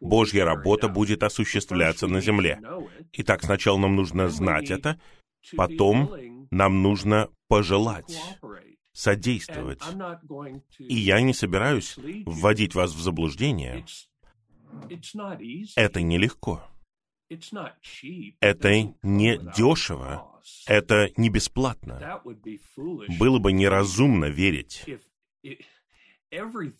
[0.00, 2.60] Божья работа будет осуществляться на земле.
[3.12, 5.00] Итак, сначала нам нужно знать это,
[5.56, 6.10] потом
[6.50, 8.18] нам нужно пожелать,
[8.98, 9.80] содействовать.
[10.78, 13.86] И я не собираюсь вводить вас в заблуждение.
[15.76, 16.64] Это нелегко.
[18.40, 22.20] Это не дешево, это не бесплатно.
[23.18, 24.84] Было бы неразумно верить.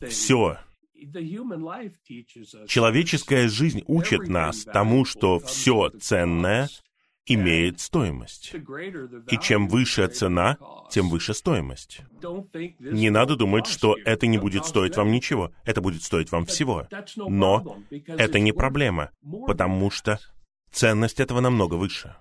[0.09, 0.59] Все.
[2.67, 6.69] Человеческая жизнь учит нас тому, что все ценное
[7.29, 8.55] имеет стоимость.
[9.31, 10.57] И чем выше цена,
[10.91, 12.01] тем выше стоимость.
[12.79, 15.53] Не надо думать, что это не будет стоить вам ничего.
[15.65, 16.89] Это будет стоить вам всего.
[17.17, 19.11] Но это не проблема,
[19.47, 20.19] потому что
[20.71, 22.15] Ценность этого намного выше.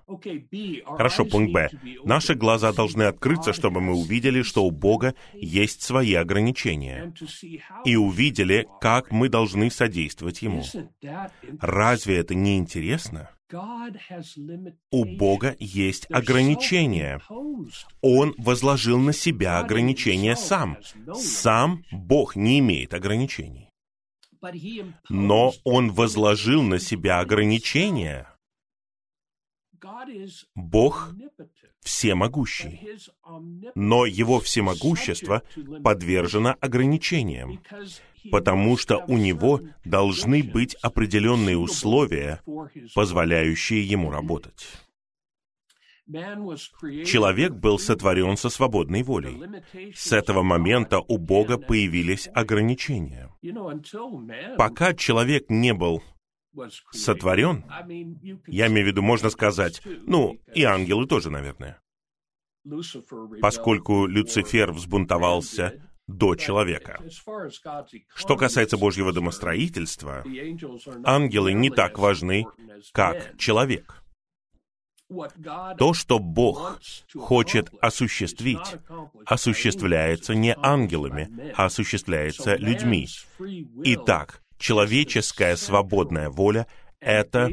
[0.85, 1.69] Хорошо, пункт Б.
[2.03, 7.13] Наши глаза должны открыться, чтобы мы увидели, что у Бога есть свои ограничения.
[7.85, 10.63] И увидели, как мы должны содействовать Ему.
[11.59, 13.29] Разве это не интересно?
[14.91, 17.21] У Бога есть ограничения.
[18.01, 20.77] Он возложил на себя ограничения сам.
[21.13, 23.69] Сам Бог не имеет ограничений.
[25.09, 28.27] Но Он возложил на себя ограничения.
[30.55, 31.13] Бог
[31.87, 32.81] всемогущий,
[33.75, 35.41] но Его всемогущество
[35.83, 37.59] подвержено ограничениям,
[38.31, 42.41] потому что у Него должны быть определенные условия,
[42.93, 44.67] позволяющие Ему работать.
[47.05, 49.41] Человек был сотворен со свободной волей.
[49.93, 53.29] С этого момента у Бога появились ограничения.
[54.57, 56.01] Пока человек не был
[56.91, 57.63] сотворен,
[58.47, 61.79] я имею в виду, можно сказать, ну, и ангелы тоже, наверное,
[63.41, 66.99] поскольку Люцифер взбунтовался до человека.
[68.15, 70.23] Что касается Божьего домостроительства,
[71.03, 72.45] ангелы не так важны,
[72.93, 74.03] как человек.
[75.77, 76.79] То, что Бог
[77.15, 78.75] хочет осуществить,
[79.25, 83.07] осуществляется не ангелами, а осуществляется людьми.
[83.85, 86.67] Итак, человеческая свободная воля—
[86.99, 87.51] это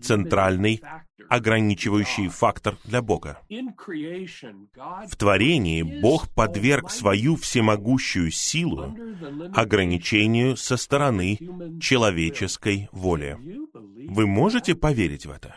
[0.00, 0.82] центральный
[1.28, 3.40] ограничивающий фактор для Бога.
[3.48, 8.96] В творении Бог подверг свою всемогущую силу
[9.54, 11.38] ограничению со стороны
[11.80, 13.36] человеческой воли.
[14.08, 15.56] Вы можете поверить в это?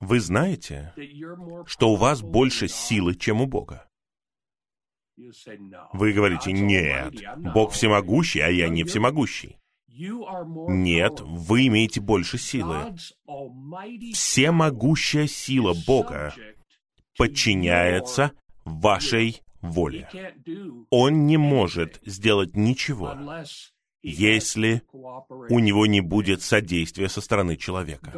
[0.00, 0.92] Вы знаете,
[1.66, 3.88] что у вас больше силы, чем у Бога?
[5.92, 7.14] Вы говорите, нет,
[7.54, 9.58] Бог всемогущий, а я не всемогущий.
[9.88, 12.94] Нет, вы имеете больше силы.
[14.14, 16.34] Всемогущая сила Бога
[17.16, 18.32] подчиняется
[18.64, 20.08] вашей воле.
[20.90, 23.14] Он не может сделать ничего,
[24.02, 28.12] если у него не будет содействия со стороны человека.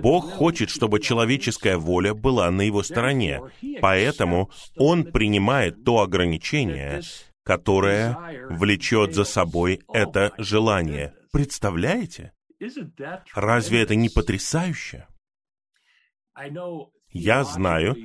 [0.00, 3.40] Бог хочет, чтобы человеческая воля была на его стороне,
[3.80, 7.02] поэтому он принимает то ограничение,
[7.44, 8.18] которое
[8.50, 11.14] влечет за собой это желание.
[11.32, 12.32] Представляете?
[13.34, 15.06] Разве это не потрясающе?
[17.10, 17.96] Я знаю,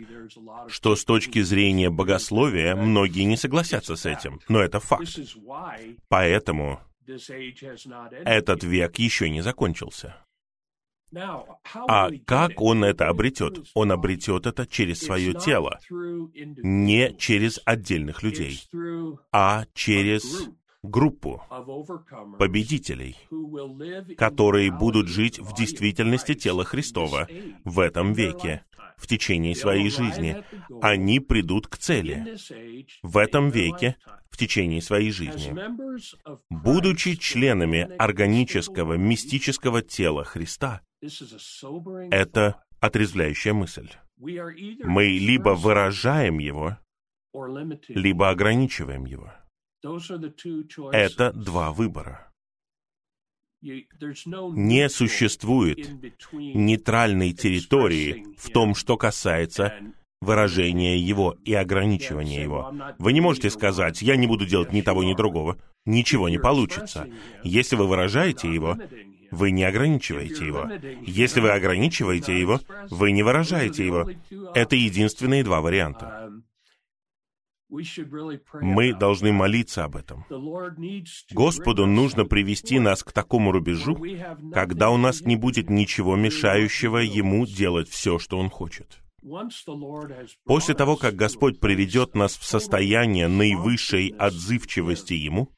[0.67, 5.07] что с точки зрения богословия многие не согласятся с этим, но это факт.
[6.07, 6.79] Поэтому
[8.25, 10.15] этот век еще не закончился.
[11.87, 13.67] А как он это обретет?
[13.75, 18.61] Он обретет это через свое тело, не через отдельных людей,
[19.31, 20.49] а через
[20.81, 21.41] группу
[22.37, 23.15] победителей,
[24.17, 27.27] которые будут жить в действительности тела Христова
[27.63, 28.63] в этом веке,
[29.03, 30.43] в течение своей жизни.
[30.81, 32.37] Они придут к цели
[33.01, 33.97] в этом веке,
[34.29, 35.53] в течение своей жизни.
[36.49, 40.81] Будучи членами органического, мистического тела Христа,
[42.11, 43.89] это отрезвляющая мысль.
[44.17, 46.77] Мы либо выражаем его,
[47.89, 49.33] либо ограничиваем его.
[50.93, 52.32] Это два выбора.
[53.63, 55.89] Не существует
[56.34, 59.73] нейтральной территории в том, что касается
[60.21, 62.73] выражения его и ограничивания его.
[62.99, 65.58] Вы не можете сказать, я не буду делать ни того, ни другого.
[65.86, 67.08] Ничего не получится.
[67.43, 68.78] Если вы выражаете его,
[69.32, 70.69] вы не ограничиваете его.
[71.02, 74.10] Если вы ограничиваете его, вы не выражаете его.
[74.54, 76.32] Это единственные два варианта.
[78.62, 80.25] Мы должны молиться об этом.
[81.31, 83.97] Господу нужно привести нас к такому рубежу,
[84.53, 88.99] когда у нас не будет ничего мешающего Ему делать все, что Он хочет.
[90.45, 95.49] После того, как Господь приведет нас в состояние наивысшей отзывчивости Ему,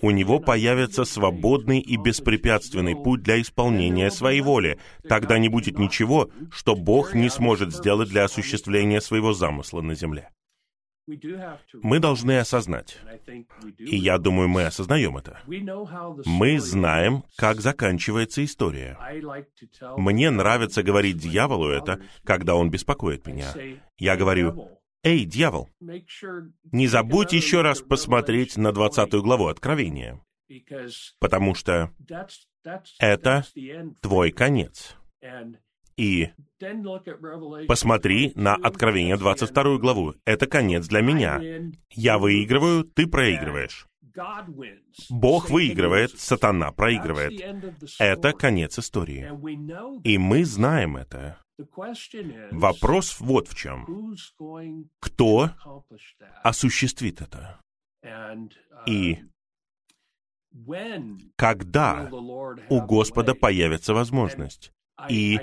[0.00, 4.78] у него появится свободный и беспрепятственный путь для исполнения своей воли.
[5.08, 10.30] Тогда не будет ничего, что Бог не сможет сделать для осуществления своего замысла на земле.
[11.82, 12.98] Мы должны осознать,
[13.78, 15.40] и я думаю, мы осознаем это.
[15.46, 18.98] Мы знаем, как заканчивается история.
[19.96, 23.52] Мне нравится говорить дьяволу это, когда он беспокоит меня.
[23.98, 25.70] Я говорю, «Эй, дьявол,
[26.72, 30.20] не забудь еще раз посмотреть на 20 главу Откровения,
[31.20, 31.92] потому что
[32.98, 33.44] это
[34.00, 34.96] твой конец.
[35.96, 36.30] И
[37.66, 40.14] посмотри на Откровение 22 главу.
[40.24, 41.40] Это конец для меня.
[41.90, 43.86] Я выигрываю, ты проигрываешь.
[45.10, 47.40] Бог выигрывает, сатана проигрывает.
[47.98, 49.28] Это конец истории.
[50.04, 51.38] И мы знаем это.
[52.50, 54.14] Вопрос вот в чем.
[55.00, 55.50] Кто
[56.42, 57.60] осуществит это?
[58.86, 59.18] И
[61.36, 62.08] когда
[62.70, 64.72] у Господа появится возможность?
[65.10, 65.38] И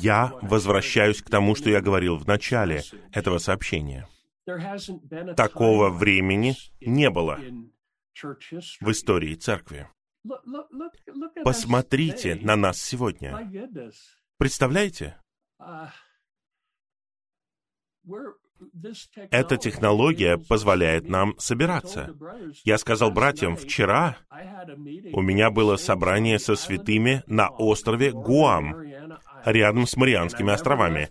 [0.00, 2.82] я возвращаюсь к тому, что я говорил в начале
[3.12, 4.08] этого сообщения.
[5.36, 7.38] Такого времени не было
[8.80, 9.88] в истории церкви.
[11.44, 13.50] Посмотрите на нас сегодня.
[14.38, 15.16] Представляете?
[19.30, 22.14] Эта технология позволяет нам собираться.
[22.64, 24.18] Я сказал братьям, вчера
[25.12, 28.76] у меня было собрание со святыми на острове Гуам,
[29.44, 31.10] рядом с Марианскими островами.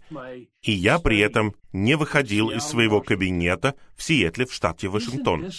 [0.62, 5.50] И я при этом не выходил из своего кабинета в Сиэтле, в штате Вашингтон.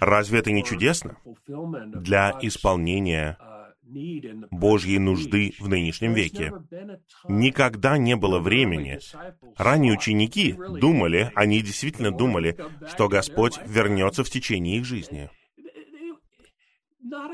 [0.00, 1.16] Разве это не чудесно?
[1.46, 3.38] Для исполнения
[4.50, 6.52] Божьей нужды в нынешнем веке.
[7.28, 8.98] Никогда не было времени.
[9.56, 12.56] Ранние ученики думали, они действительно думали,
[12.88, 15.30] что Господь вернется в течение их жизни.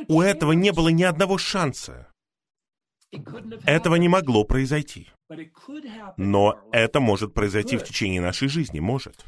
[0.09, 2.12] У этого не было ни одного шанса.
[3.65, 5.09] Этого не могло произойти.
[6.17, 9.25] Но это может произойти в течение нашей жизни, может.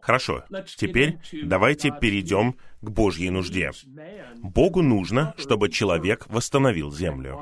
[0.00, 0.44] Хорошо,
[0.76, 3.72] теперь давайте перейдем к Божьей нужде.
[4.36, 7.38] Богу нужно, чтобы человек восстановил землю.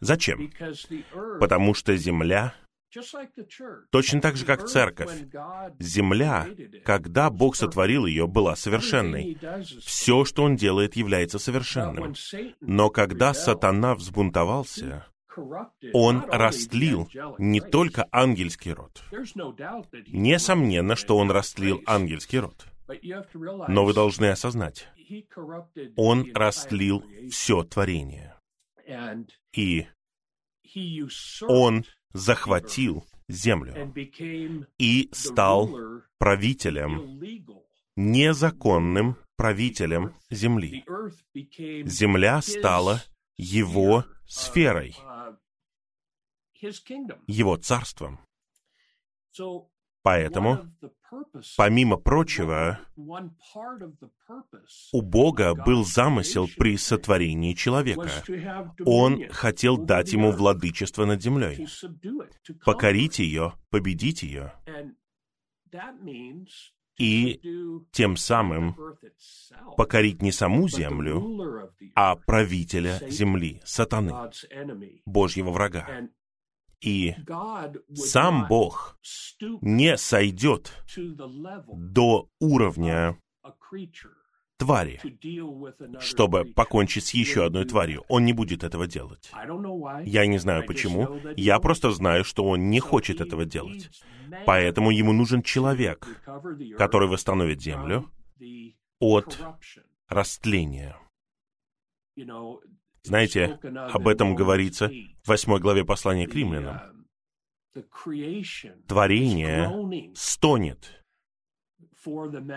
[0.00, 0.52] Зачем?
[1.40, 2.54] Потому что земля
[3.90, 5.10] Точно так же, как церковь.
[5.78, 6.46] Земля,
[6.84, 9.38] когда Бог сотворил ее, была совершенной.
[9.84, 12.14] Все, что Он делает, является совершенным.
[12.60, 15.06] Но когда сатана взбунтовался,
[15.92, 19.02] он растлил не только ангельский род.
[20.08, 22.66] Несомненно, что он растлил ангельский род.
[23.68, 24.88] Но вы должны осознать,
[25.96, 28.34] он растлил все творение.
[29.52, 29.86] И
[31.48, 33.92] он захватил землю
[34.78, 35.70] и стал
[36.18, 37.20] правителем,
[37.96, 40.84] незаконным правителем земли.
[41.84, 43.02] Земля стала
[43.36, 44.96] его сферой,
[47.26, 48.20] его царством.
[50.06, 50.60] Поэтому,
[51.56, 52.78] помимо прочего,
[54.92, 58.08] у Бога был замысел при сотворении человека.
[58.84, 61.66] Он хотел дать ему владычество над землей,
[62.64, 64.52] покорить ее, победить ее.
[66.98, 67.40] И
[67.90, 68.76] тем самым
[69.76, 74.14] покорить не саму землю, а правителя земли, сатаны,
[75.04, 76.08] Божьего врага.
[76.80, 77.14] И
[77.94, 78.98] сам Бог
[79.60, 83.18] не сойдет до уровня
[84.58, 85.00] твари,
[86.00, 88.04] чтобы покончить с еще одной тварью.
[88.08, 89.30] Он не будет этого делать.
[90.04, 91.20] Я не знаю почему.
[91.36, 93.90] Я просто знаю, что он не хочет этого делать.
[94.44, 96.06] Поэтому ему нужен человек,
[96.76, 98.10] который восстановит землю
[98.98, 99.38] от
[100.08, 100.96] растления.
[103.06, 103.60] Знаете,
[103.92, 104.90] об этом говорится
[105.22, 107.06] в восьмой главе послания к римлянам.
[108.88, 111.04] Творение стонет,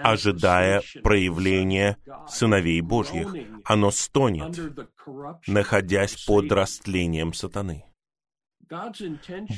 [0.03, 1.97] ожидая проявления
[2.27, 3.31] сыновей Божьих.
[3.63, 4.59] Оно стонет,
[5.45, 7.85] находясь под растлением сатаны.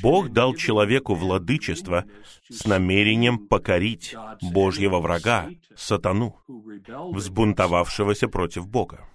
[0.02, 2.04] Бог дал человеку владычество
[2.50, 9.08] с намерением покорить Божьего врага, сатану, взбунтовавшегося против Бога.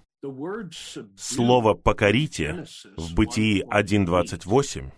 [1.16, 2.64] Слово «покорите»
[2.96, 4.90] в Бытии 1.28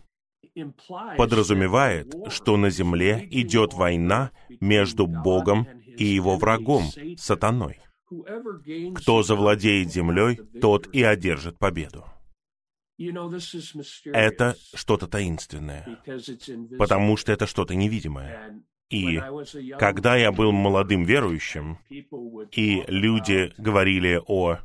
[1.16, 6.84] подразумевает, что на земле идет война между Богом и его врагом,
[7.18, 7.80] сатаной.
[8.96, 12.04] Кто завладеет землей, тот и одержит победу.
[14.04, 16.02] Это что-то таинственное,
[16.78, 18.62] потому что это что-то невидимое.
[18.90, 19.20] И
[19.78, 24.58] когда я был молодым верующим, и люди говорили о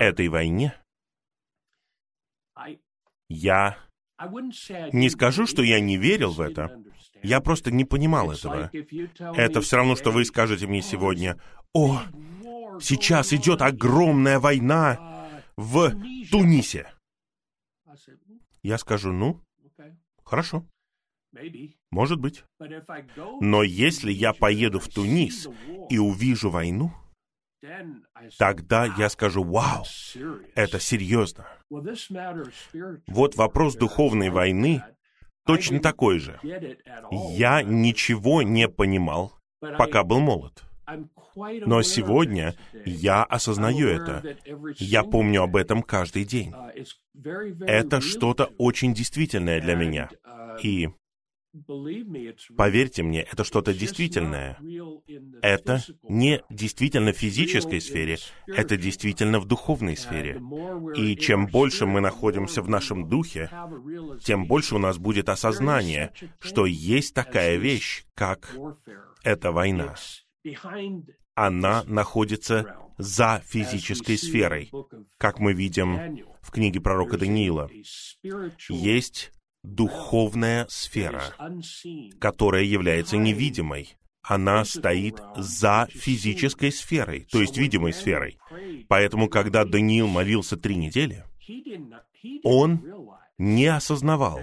[0.00, 0.74] этой войне,
[3.28, 3.78] я
[4.92, 6.82] не скажу, что я не верил в это,
[7.22, 8.70] я просто не понимал этого.
[8.72, 11.40] Это все равно, что вы скажете мне сегодня,
[11.72, 12.00] «О,
[12.80, 15.92] сейчас идет огромная война в
[16.30, 16.92] Тунисе».
[18.62, 19.40] Я скажу, ну,
[20.24, 20.66] хорошо,
[21.90, 22.44] может быть.
[23.40, 25.48] Но если я поеду в Тунис
[25.88, 26.92] и увижу войну,
[28.38, 29.84] тогда я скажу, вау,
[30.54, 31.46] это серьезно.
[33.06, 34.82] Вот вопрос духовной войны
[35.44, 36.38] точно такой же.
[37.36, 40.64] Я ничего не понимал, пока был молод.
[41.66, 42.54] Но сегодня
[42.84, 44.36] я осознаю это.
[44.78, 46.52] Я помню об этом каждый день.
[47.66, 50.10] Это что-то очень действительное для меня.
[50.62, 50.88] И
[52.56, 54.58] Поверьте мне, это что-то действительное.
[55.42, 60.40] Это не действительно в физической сфере, это действительно в духовной сфере.
[60.96, 63.50] И чем больше мы находимся в нашем духе,
[64.24, 68.54] тем больше у нас будет осознание, что есть такая вещь, как
[69.22, 69.94] эта война.
[71.34, 74.70] Она находится за физической сферой,
[75.18, 77.70] как мы видим в книге пророка Даниила.
[78.68, 79.32] Есть
[79.62, 81.22] духовная сфера,
[82.20, 83.96] которая является невидимой.
[84.22, 88.38] Она стоит за физической сферой, то есть видимой сферой.
[88.88, 91.24] Поэтому, когда Даниил молился три недели,
[92.42, 92.84] он
[93.38, 94.40] не осознавал,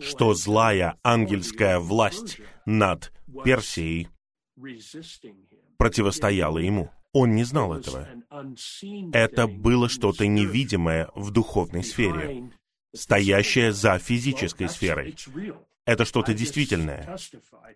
[0.00, 3.12] что злая ангельская власть над
[3.44, 4.08] Персией
[5.76, 6.90] противостояла ему.
[7.12, 8.08] Он не знал этого.
[9.12, 12.50] Это было что-то невидимое в духовной сфере
[12.94, 15.14] стоящее за физической сферой.
[15.86, 17.16] Это что-то действительное.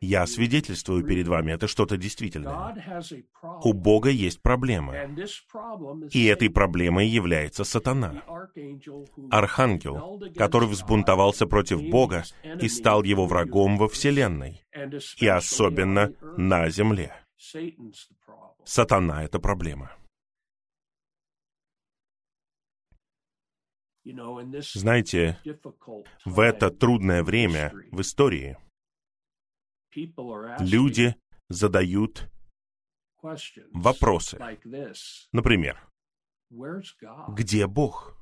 [0.00, 2.76] Я свидетельствую перед вами, это что-то действительное.
[3.64, 4.94] У Бога есть проблема.
[6.12, 8.22] И этой проблемой является сатана.
[9.30, 12.24] Архангел, который взбунтовался против Бога
[12.60, 14.62] и стал его врагом во Вселенной.
[15.18, 17.12] И особенно на земле.
[18.64, 19.90] Сатана— это проблема.
[24.04, 25.38] Знаете,
[26.24, 28.58] в это трудное время в истории
[30.60, 31.14] люди
[31.48, 32.28] задают
[33.72, 34.38] вопросы.
[35.32, 35.88] Например,
[37.28, 38.16] где Бог?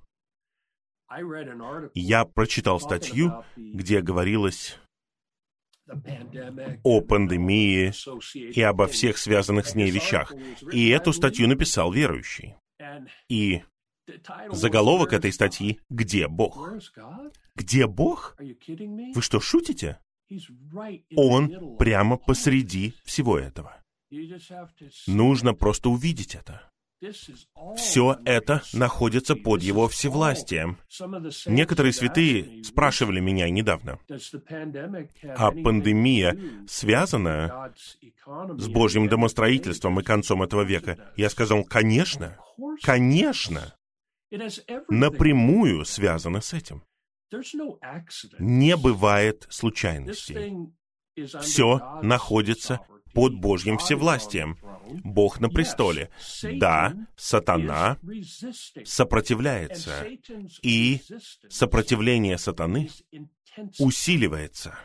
[1.94, 4.78] Я прочитал статью, где говорилось
[6.84, 7.92] о пандемии
[8.54, 10.32] и обо всех связанных с ней вещах.
[10.72, 12.56] И эту статью написал верующий.
[13.28, 13.62] И
[14.50, 16.68] Заголовок этой статьи «Где Бог?».
[17.54, 18.36] Где Бог?
[18.38, 19.98] Вы что, шутите?
[21.16, 23.76] Он прямо посреди всего этого.
[25.06, 26.62] Нужно просто увидеть это.
[27.76, 30.78] Все это находится под его всевластием.
[31.46, 33.98] Некоторые святые спрашивали меня недавно,
[35.36, 36.38] а пандемия
[36.68, 37.72] связана
[38.24, 41.12] с Божьим домостроительством и концом этого века?
[41.16, 42.38] Я сказал, конечно,
[42.82, 43.74] конечно
[44.88, 46.82] напрямую связано с этим.
[48.38, 50.68] Не бывает случайностей.
[51.40, 52.80] Все находится
[53.14, 54.56] под Божьим всевластием.
[55.04, 56.10] Бог на престоле.
[56.42, 57.98] Да, сатана
[58.84, 60.06] сопротивляется,
[60.62, 61.00] и
[61.48, 62.88] сопротивление сатаны
[63.78, 64.78] усиливается.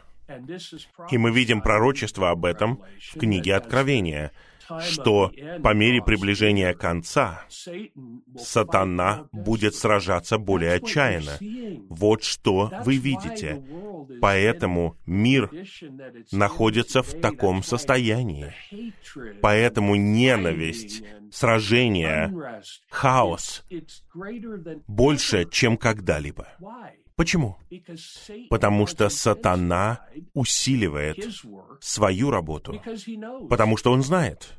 [1.09, 2.83] И мы видим пророчество об этом
[3.13, 4.31] в книге Откровения—
[4.81, 5.31] что
[5.63, 7.45] по мере приближения конца
[8.37, 11.37] сатана будет сражаться более отчаянно.
[11.89, 13.63] Вот что вы видите.
[14.21, 15.51] Поэтому мир
[16.31, 18.53] находится в таком состоянии.
[19.41, 23.63] Поэтому ненависть, сражение, хаос
[24.87, 26.47] больше, чем когда-либо.
[27.17, 27.57] Почему?
[28.49, 30.05] Потому что сатана
[30.35, 31.17] усиливает
[31.81, 32.79] свою работу.
[33.49, 34.53] Потому что он знает,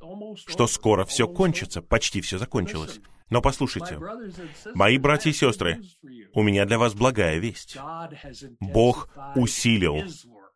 [0.47, 2.99] что скоро все кончится, почти все закончилось.
[3.31, 4.01] Но послушайте,
[4.75, 5.81] мои братья и сестры,
[6.35, 7.79] у меня для вас благая весть.
[8.59, 10.03] Бог усилил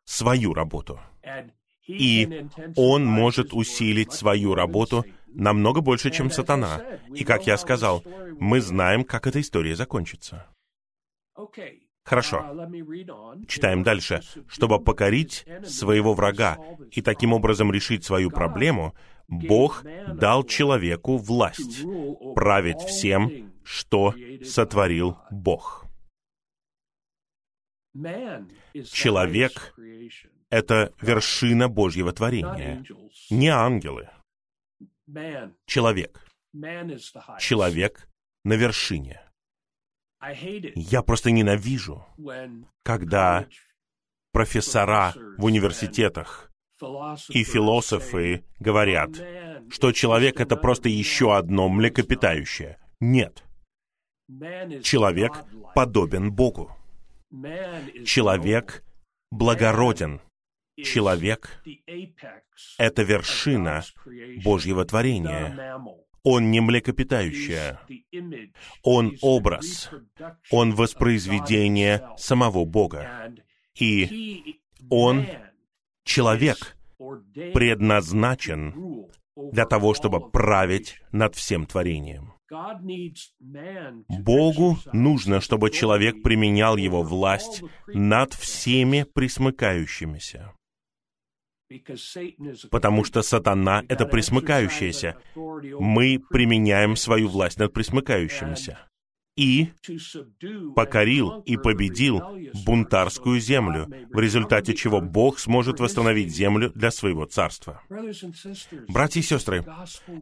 [0.05, 0.99] свою работу.
[1.87, 6.83] И Он может усилить свою работу намного больше, чем сатана.
[7.15, 8.03] И, как я сказал,
[8.41, 10.49] мы знаем, как эта история закончится.
[12.05, 12.39] Хорошо.
[12.39, 14.21] Uh, Читаем дальше.
[14.49, 16.59] Чтобы покорить своего врага
[16.91, 18.95] и таким образом решить свою проблему,
[19.29, 21.85] Бог дал человеку власть
[22.35, 25.87] править всем, что сотворил Бог.
[28.91, 29.75] Человек—
[30.51, 32.85] это вершина Божьего творения,
[33.31, 34.09] не ангелы.
[35.67, 36.27] Человек.
[37.39, 38.09] Человек
[38.45, 39.21] на вершине.
[40.75, 42.07] Я просто ненавижу,
[42.83, 43.47] когда
[44.33, 46.51] профессора в университетах
[47.29, 49.11] и философы говорят,
[49.71, 52.79] что человек— это просто еще одно млекопитающее.
[53.01, 53.45] Нет.
[54.83, 55.45] Человек
[55.75, 56.77] подобен Богу.
[58.05, 58.85] Человек
[59.31, 60.21] благороден.
[60.77, 61.63] Человек—
[62.79, 63.83] это вершина
[64.43, 65.79] Божьего творения.
[66.25, 67.79] Он не млекопитающее.
[68.83, 69.91] Он образ.
[70.51, 73.33] Он воспроизведение самого Бога.
[73.79, 74.61] И
[74.91, 75.27] Он,
[76.05, 76.77] человек,
[77.53, 82.35] предназначен для того, чтобы править над всем творением.
[84.09, 90.53] Богу нужно, чтобы человек применял его власть над всеми присмыкающимися.
[92.71, 95.17] Потому что сатана— это присмыкающийся.
[95.35, 98.79] Мы применяем свою власть над присмыкающимися
[99.37, 99.69] и
[100.75, 102.21] покорил и победил
[102.67, 107.83] бунтарскую землю, в результате чего Бог сможет восстановить землю для своего царства.
[108.89, 109.65] Братья и сестры,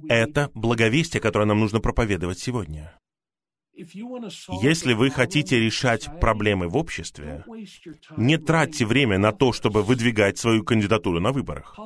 [0.08, 2.96] это благовестие, которое нам нужно проповедовать сегодня.
[4.62, 7.44] Если вы хотите решать проблемы в обществе,
[8.16, 11.78] не тратьте время на то, чтобы выдвигать свою кандидатуру на выборах.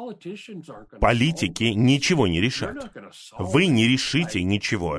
[1.00, 2.92] Политики ничего не решат.
[3.38, 4.98] Вы не решите ничего.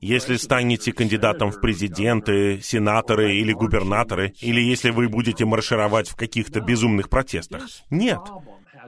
[0.00, 6.60] Если станете кандидатом в президенты, сенаторы или губернаторы, или если вы будете маршировать в каких-то
[6.60, 7.66] безумных протестах.
[7.90, 8.20] Нет.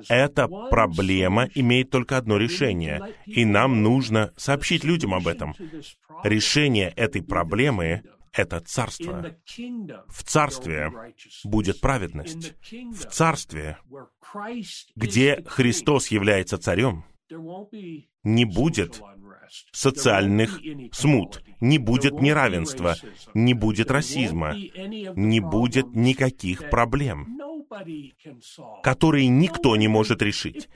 [0.08, 5.54] Эта проблема имеет только одно решение, и нам нужно сообщить людям об этом.
[6.24, 9.34] Решение этой проблемы— это царство.
[10.08, 10.92] В царстве
[11.44, 12.54] будет праведность.
[12.70, 13.78] В царстве,
[14.96, 17.04] где Христос является царем,
[18.22, 19.00] не будет
[19.72, 20.60] социальных
[20.92, 22.96] смут, не будет неравенства,
[23.34, 27.38] не будет расизма, не будет никаких проблем
[28.82, 30.68] которые никто не может решить.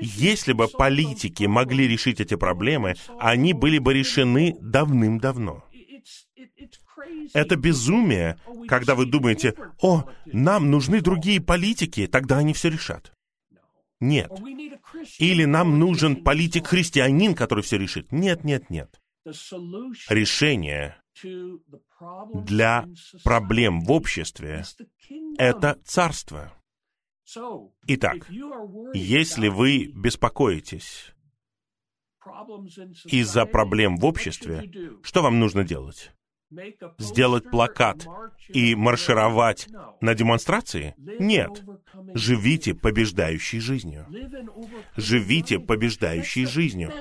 [0.00, 5.64] Если бы политики могли решить эти проблемы, они были бы решены давным-давно.
[7.34, 8.38] Это безумие,
[8.68, 13.12] когда вы думаете, о, нам нужны другие политики, тогда они все решат.
[14.00, 14.30] Нет.
[15.18, 18.10] Или нам нужен политик-христианин, который все решит.
[18.12, 19.00] Нет, нет, нет.
[20.08, 20.96] Решение
[22.34, 22.86] для
[23.22, 24.64] проблем в обществе—
[25.38, 26.52] это царство.
[27.86, 28.28] Итак,
[28.94, 31.12] если вы беспокоитесь
[33.04, 34.70] из-за проблем в обществе,
[35.02, 36.12] что вам нужно делать?
[36.98, 38.06] Сделать плакат
[38.48, 39.68] и маршировать
[40.02, 40.94] на демонстрации?
[41.18, 41.64] Нет.
[42.12, 44.06] Живите побеждающей жизнью.
[44.96, 46.92] Живите побеждающей жизнью.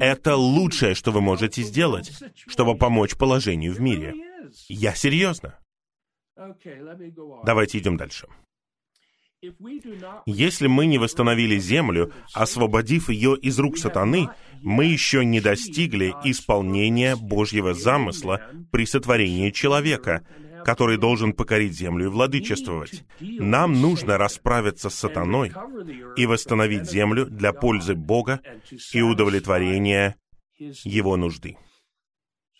[0.00, 2.10] Это лучшее, что вы можете сделать,
[2.46, 4.14] чтобы помочь положению в мире.
[4.68, 5.58] Я серьезно.
[7.44, 8.28] Давайте идем дальше.
[10.26, 14.28] Если мы не восстановили землю, освободив ее из рук сатаны,
[14.62, 18.40] мы еще не достигли исполнения Божьего замысла
[18.72, 20.26] при сотворении человека,
[20.64, 23.04] который должен покорить землю и владычествовать.
[23.20, 25.52] Нам нужно расправиться с сатаной
[26.16, 28.40] и восстановить землю для пользы Бога
[28.92, 30.16] и удовлетворения
[30.58, 31.56] его нужды.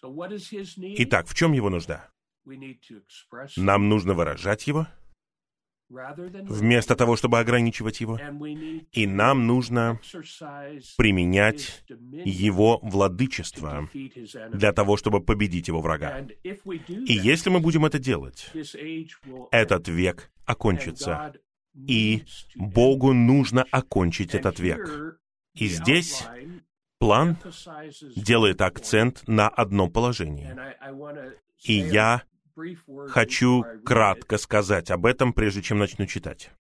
[0.03, 2.11] Итак, в чем его нужда?
[3.57, 4.87] Нам нужно выражать его,
[5.89, 8.19] вместо того, чтобы ограничивать его.
[8.93, 10.01] И нам нужно
[10.97, 11.85] применять
[12.25, 13.89] его владычество
[14.53, 16.27] для того, чтобы победить его врага.
[16.45, 18.51] И если мы будем это делать,
[19.51, 21.35] этот век окончится.
[21.75, 22.25] И
[22.55, 25.21] Богу нужно окончить этот век.
[25.55, 26.25] И здесь
[26.99, 27.37] план
[28.17, 30.57] делает акцент на одном положении.
[31.65, 32.23] И я
[33.09, 36.51] Хочу кратко сказать об этом, прежде чем начну читать.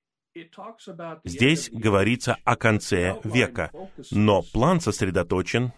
[1.24, 3.70] Здесь говорится о конце века,
[4.10, 5.72] но план сосредоточен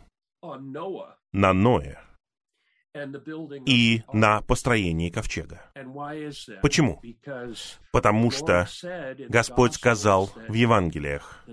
[1.32, 2.00] на Ное
[3.66, 5.62] и на построении ковчега.
[6.62, 7.00] Почему?
[7.92, 8.66] Потому что
[9.28, 11.44] Господь сказал в Евангелиях,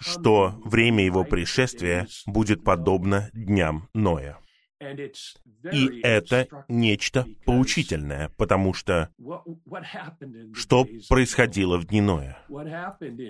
[0.00, 4.38] что время Его пришествия будет подобно дням Ноя.
[4.80, 9.10] И это нечто поучительное, потому что
[10.54, 12.38] что происходило в дни Ноя?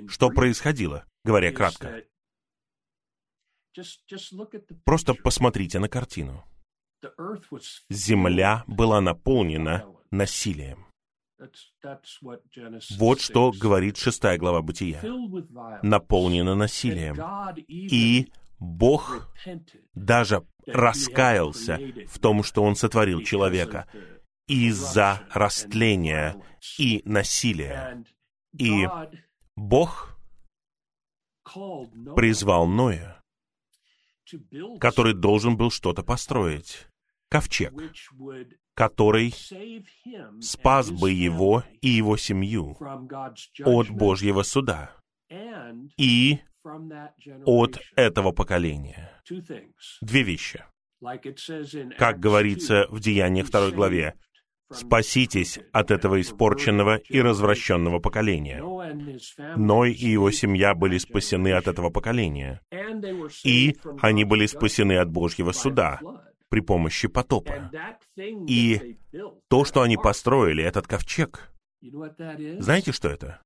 [0.08, 2.04] Что происходило, говоря кратко?
[4.84, 6.44] Просто посмотрите на картину.
[7.88, 10.86] Земля была наполнена насилием.
[12.98, 15.00] Вот что говорит шестая глава Бытия.
[15.82, 17.16] Наполнена насилием.
[17.66, 19.32] И Бог
[19.94, 23.86] даже раскаялся в том, что Он сотворил человека
[24.46, 26.36] из-за растления
[26.78, 28.04] и насилия.
[28.58, 28.86] И
[29.56, 30.18] Бог
[32.16, 33.22] призвал Ноя,
[34.80, 36.86] который должен был что-то построить.
[37.28, 37.72] Ковчег,
[38.74, 39.32] который
[40.40, 42.76] спас бы его и его семью
[43.64, 44.96] от Божьего суда
[45.96, 46.40] и
[47.44, 49.10] от этого поколения.
[50.00, 50.64] Две вещи.
[51.98, 54.14] Как говорится в Деяниях 2 главе,
[54.72, 58.62] «Спаситесь от этого испорченного и развращенного поколения».
[59.56, 62.60] Ной и его семья были спасены от этого поколения.
[63.44, 66.00] И они были спасены от Божьего суда
[66.48, 67.70] при помощи потопа.
[68.46, 68.98] И
[69.48, 73.40] то, что они построили, этот ковчег, знаете, что это?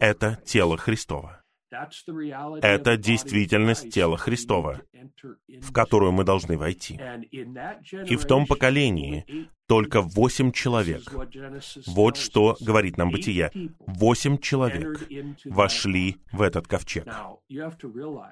[0.00, 1.42] Это тело Христово.
[1.70, 4.80] Это действительность тела Христова,
[5.60, 6.98] в которую мы должны войти.
[7.32, 11.02] И в том поколении только восемь человек,
[11.88, 13.50] вот что говорит нам Бытие,
[13.80, 15.08] восемь человек
[15.44, 17.08] вошли в этот ковчег.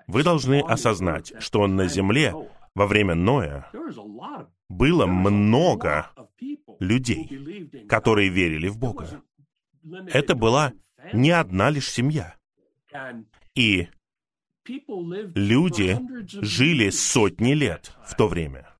[0.06, 2.32] Вы должны осознать, что на земле
[2.74, 3.68] во время Ноя
[4.68, 6.10] было много
[6.78, 9.22] людей, которые верили в Бога.
[10.08, 10.72] Это была
[11.12, 12.36] не одна лишь семья.
[13.54, 13.88] И
[14.66, 15.98] люди
[16.42, 18.70] жили сотни лет в то время.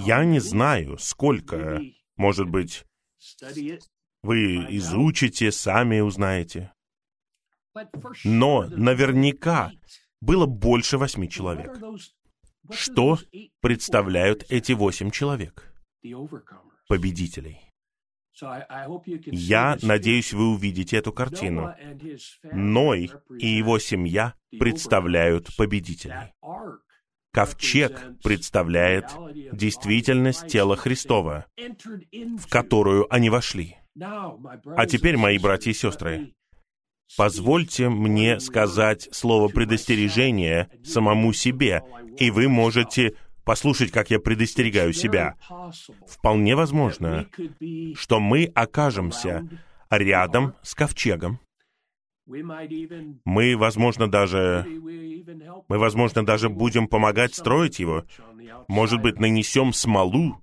[0.00, 1.80] Я не знаю, сколько,
[2.16, 2.84] может быть,
[4.22, 6.72] вы изучите, сами узнаете.
[8.24, 9.72] Но наверняка
[10.20, 11.76] было больше восьми человек.
[12.70, 13.18] Что
[13.60, 15.72] представляют эти восемь человек?
[16.88, 17.67] Победителей.
[19.26, 21.74] Я надеюсь, вы увидите эту картину.
[22.44, 26.32] Ной и его семья представляют победителей.
[27.32, 29.04] Ковчег представляет
[29.52, 33.76] действительность тела Христова, в которую они вошли.
[34.00, 36.32] А теперь, мои братья и сестры,
[37.16, 41.82] позвольте мне сказать слово предостережения самому себе,
[42.16, 43.14] и вы можете
[43.48, 45.34] послушать, как я предостерегаю себя.
[46.06, 47.26] Вполне возможно,
[47.94, 49.48] что мы окажемся
[49.88, 51.40] рядом с ковчегом.
[52.26, 58.04] Мы, возможно, даже мы, возможно, даже будем помогать строить его.
[58.68, 60.36] Может быть, нанесем смолу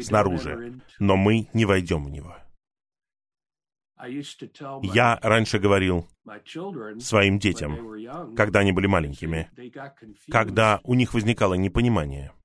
[0.00, 2.36] снаружи, но мы не войдем в него.
[4.84, 6.06] Я раньше говорил
[7.00, 9.50] своим детям, когда они были маленькими,
[10.30, 12.30] когда у них возникало непонимание—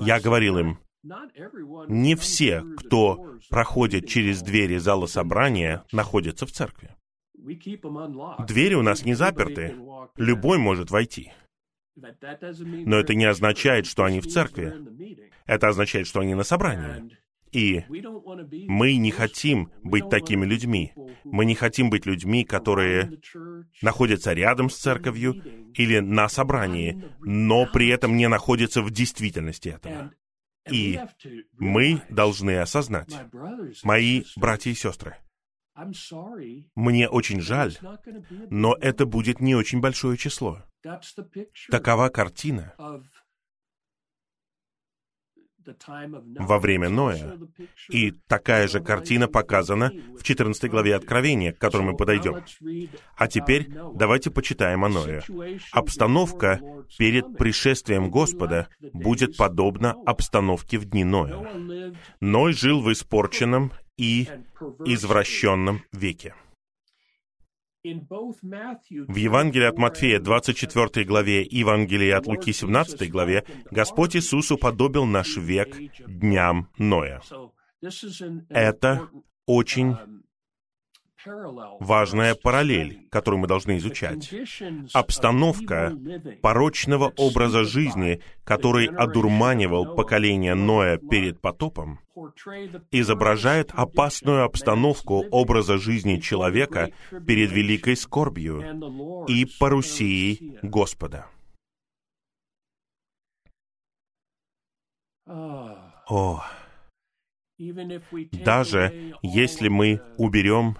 [0.00, 0.78] я говорил им,
[1.88, 6.94] не все, кто проходит через двери зала собрания, находятся в церкви.
[8.46, 9.76] Двери у нас не заперты,
[10.16, 11.32] любой может войти.
[11.96, 14.74] Но это не означает, что они в церкви.
[15.46, 17.18] Это означает, что они на собрании.
[17.52, 17.84] И
[18.68, 20.92] мы не хотим быть такими людьми.
[21.24, 23.20] Мы не хотим быть людьми, которые
[23.82, 25.42] находятся рядом с церковью
[25.74, 30.12] или на собрании, но при этом не находятся в действительности этого.
[30.70, 31.00] И
[31.58, 33.16] мы должны осознать,
[33.82, 35.16] мои братья и сестры,
[36.74, 37.76] мне очень жаль,
[38.50, 40.62] но это будет не очень большое число.
[41.70, 42.74] Такова картина
[46.38, 47.38] во время Ноя.
[47.88, 52.42] И такая же картина показана в 14 главе Откровения, к которой мы подойдем.
[53.16, 55.22] А теперь давайте почитаем о Ное.
[55.72, 56.60] Обстановка
[56.98, 61.92] перед пришествием Господа будет подобна обстановке в дни Ноя.
[62.20, 64.28] Ной жил в испорченном и
[64.84, 66.34] извращенном веке.
[67.82, 75.06] В Евангелии от Матфея 24 главе и Евангелии от Луки 17 главе Господь Иисус уподобил
[75.06, 75.74] наш век
[76.06, 77.22] дням Ноя.
[78.50, 79.08] Это
[79.46, 80.19] очень um,
[81.24, 84.32] важная параллель, которую мы должны изучать.
[84.92, 85.92] Обстановка
[86.42, 92.00] порочного образа жизни, который одурманивал поколение Ноя перед потопом,
[92.90, 96.90] изображает опасную обстановку образа жизни человека
[97.26, 101.26] перед великой скорбью и парусией Господа.
[105.26, 106.42] О,
[108.32, 110.76] даже если мы уберем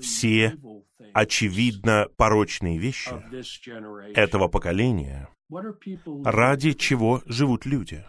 [0.00, 0.58] все
[1.12, 3.14] очевидно порочные вещи
[4.16, 5.28] этого поколения,
[6.24, 8.04] ради чего живут люди.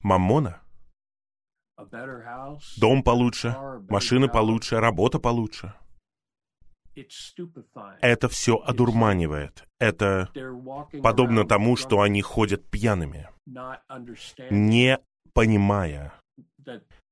[0.00, 0.60] Маммона,
[2.78, 3.54] дом получше,
[3.88, 5.74] машины получше, работа получше.
[8.00, 9.64] Это все одурманивает.
[9.78, 10.30] Это
[11.02, 13.28] подобно тому, что они ходят пьяными,
[14.50, 14.98] не
[15.34, 16.14] понимая,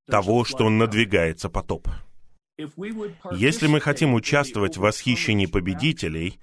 [0.07, 1.89] того, что надвигается потоп.
[3.33, 6.39] Если мы хотим участвовать в восхищении победителей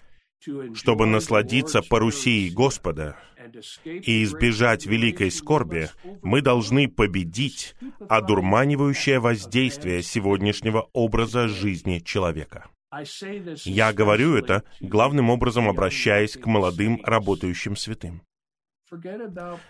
[0.74, 3.16] чтобы насладиться парусией Господа
[3.86, 5.90] и избежать великой скорби,
[6.22, 7.76] мы должны победить
[8.10, 12.68] одурманивающее воздействие сегодняшнего образа жизни человека.
[13.64, 18.22] Я говорю это, главным образом обращаясь к молодым работающим святым.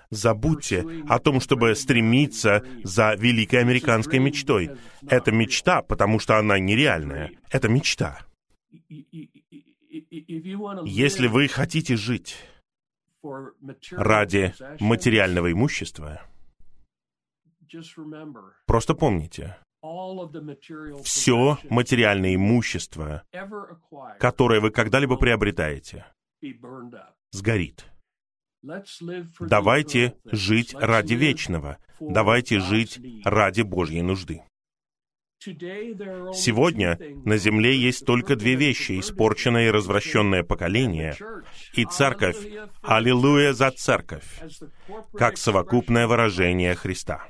[0.09, 4.72] Забудьте о том, чтобы стремиться за великой американской мечтой.
[5.07, 7.32] Это мечта, потому что она нереальная.
[7.49, 8.19] Это мечта.
[10.86, 12.38] Если вы хотите жить
[13.91, 16.22] ради материального имущества,
[18.65, 19.57] просто помните,
[21.03, 23.24] все материальное имущество,
[24.19, 26.05] которое вы когда-либо приобретаете,
[27.32, 27.91] сгорит.
[29.39, 31.78] Давайте жить ради вечного.
[31.99, 34.41] Давайте жить ради Божьей нужды.
[35.43, 41.18] Сегодня на земле есть только две вещи, испорченное и развращенное поколение,
[41.74, 42.38] и церковь,
[42.84, 44.39] аллилуйя за церковь,
[45.14, 47.28] как совокупное выражение Христа.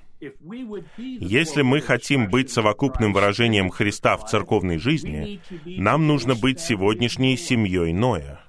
[0.97, 7.93] Если мы хотим быть совокупным выражением Христа в церковной жизни, нам нужно быть сегодняшней семьей
[7.93, 8.41] Ноя.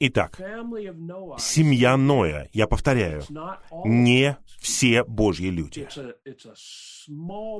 [0.00, 0.36] Итак,
[1.38, 3.22] семья Ноя, я повторяю,
[3.84, 5.88] не все Божьи люди.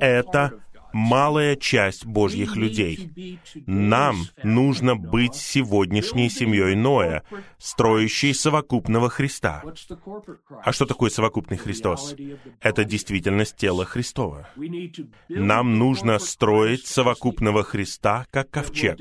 [0.01, 0.61] Это
[0.93, 3.39] малая часть Божьих людей.
[3.67, 7.23] Нам нужно быть сегодняшней семьей Ноя,
[7.59, 9.63] строящей совокупного Христа.
[10.65, 12.15] А что такое совокупный Христос?
[12.61, 14.49] Это действительность тела Христова.
[15.29, 18.99] Нам нужно строить совокупного Христа как ковчег,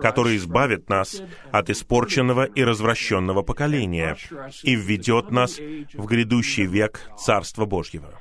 [0.00, 4.16] который избавит нас от испорченного и развращенного поколения
[4.62, 8.12] и введет нас в грядущий век Царства Божьего.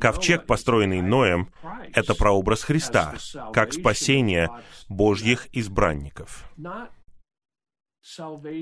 [0.00, 1.50] Ковчег, построенный Ноем,—
[1.92, 3.14] это прообраз Христа,
[3.52, 4.50] как спасение
[4.88, 6.44] Божьих избранников.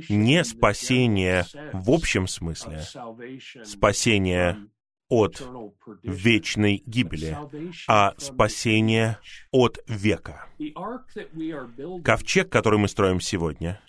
[0.08, 2.82] Не спасение в общем смысле,
[3.64, 4.58] спасение
[5.08, 5.42] от
[6.02, 7.36] вечной гибели,
[7.88, 9.18] а спасение
[9.50, 10.46] от века.
[12.04, 13.80] Ковчег, который мы строим сегодня,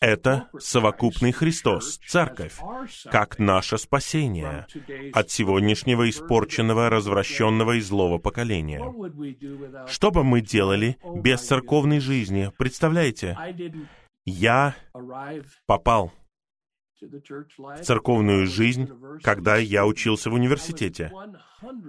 [0.00, 2.56] это совокупный Христос, Церковь,
[3.10, 4.66] как наше спасение
[5.12, 8.82] от сегодняшнего испорченного, развращенного и злого поколения.
[9.86, 12.52] Что бы мы делали без церковной жизни?
[12.58, 13.36] Представляете?
[14.24, 14.74] Я
[15.66, 16.12] попал
[17.00, 18.88] в церковную жизнь,
[19.22, 21.12] когда я учился в университете.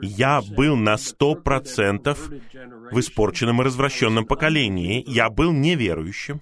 [0.02, 5.04] Я был на сто процентов в испорченном и развращенном поколении.
[5.08, 6.42] Я был неверующим.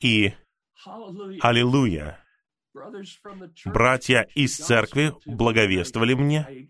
[0.00, 0.32] И,
[1.42, 2.18] аллилуйя,
[3.64, 6.68] братья из церкви благовествовали мне,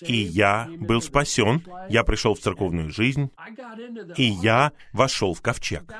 [0.00, 3.30] и я был спасен, я пришел в церковную жизнь,
[4.16, 5.92] и я вошел в ковчег.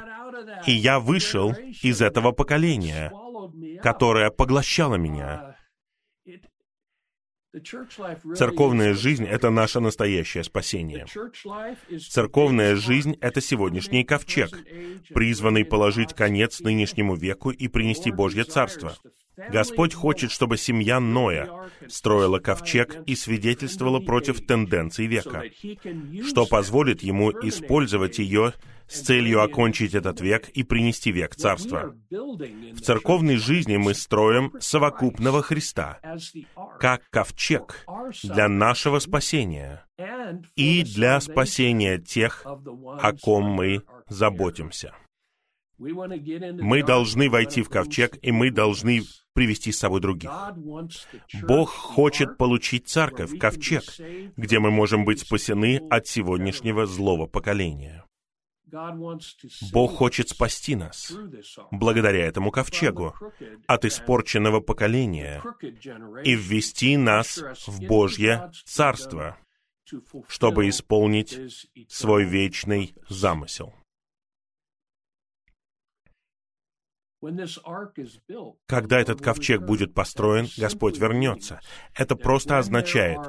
[0.67, 1.53] И я вышел
[1.83, 3.13] из этого поколения,
[3.83, 5.52] которое поглощало меня.
[8.35, 11.07] Церковная жизнь— это наше настоящее спасение.
[12.09, 14.51] Церковная жизнь— это сегодняшний ковчег,
[15.09, 18.97] призванный положить конец нынешнему веку и принести Божье Царство.
[19.37, 21.49] Господь хочет, чтобы семья Ноя
[21.89, 25.45] строила ковчег и свидетельствовала против тенденций века,
[26.29, 28.53] что позволит ему использовать ее
[28.89, 31.95] с целью окончить этот век и принести век Царства.
[32.11, 35.99] В церковной жизни мы строим совокупного Христа,
[36.79, 37.87] как ковчег
[38.23, 39.87] для нашего спасения
[40.57, 44.95] и для спасения тех, о ком мы заботимся.
[45.79, 49.03] Мы должны войти в ковчег, и мы должны
[49.33, 50.31] привести с собой других.
[51.43, 53.85] Бог хочет получить церковь, ковчег,
[54.37, 58.05] где мы можем быть спасены от сегодняшнего злого поколения.
[59.73, 61.13] Бог хочет спасти нас
[61.71, 63.15] благодаря этому ковчегу
[63.67, 65.43] от испорченного поколения
[66.25, 69.37] и ввести нас в Божье Царство,
[70.27, 71.39] чтобы исполнить
[71.89, 73.75] свой вечный замысел.
[78.67, 81.61] Когда этот ковчег будет построен, Господь вернется.
[81.95, 83.21] Это просто означает,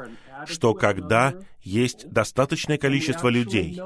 [0.46, 3.80] что когда есть достаточное количество людей,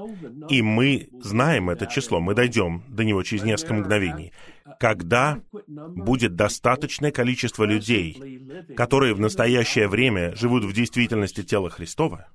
[0.49, 4.33] и мы знаем это число, мы дойдем до него через несколько мгновений,
[4.79, 8.41] когда будет достаточное количество людей,
[8.75, 12.27] которые в настоящее время живут в действительности тела Христова,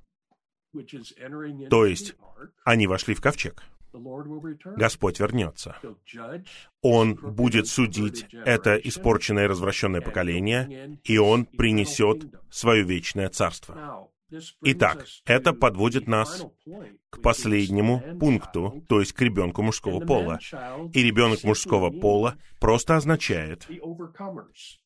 [1.70, 2.14] то есть
[2.64, 3.62] они вошли в ковчег,
[4.76, 5.76] Господь вернется.
[6.80, 14.08] Он будет судить это испорченное и развращенное поколение, и Он принесет свое вечное царство.
[14.62, 16.44] Итак, это подводит нас
[17.10, 20.38] к последнему пункту, то есть к ребенку мужского пола.
[20.92, 23.68] И ребенок мужского пола просто означает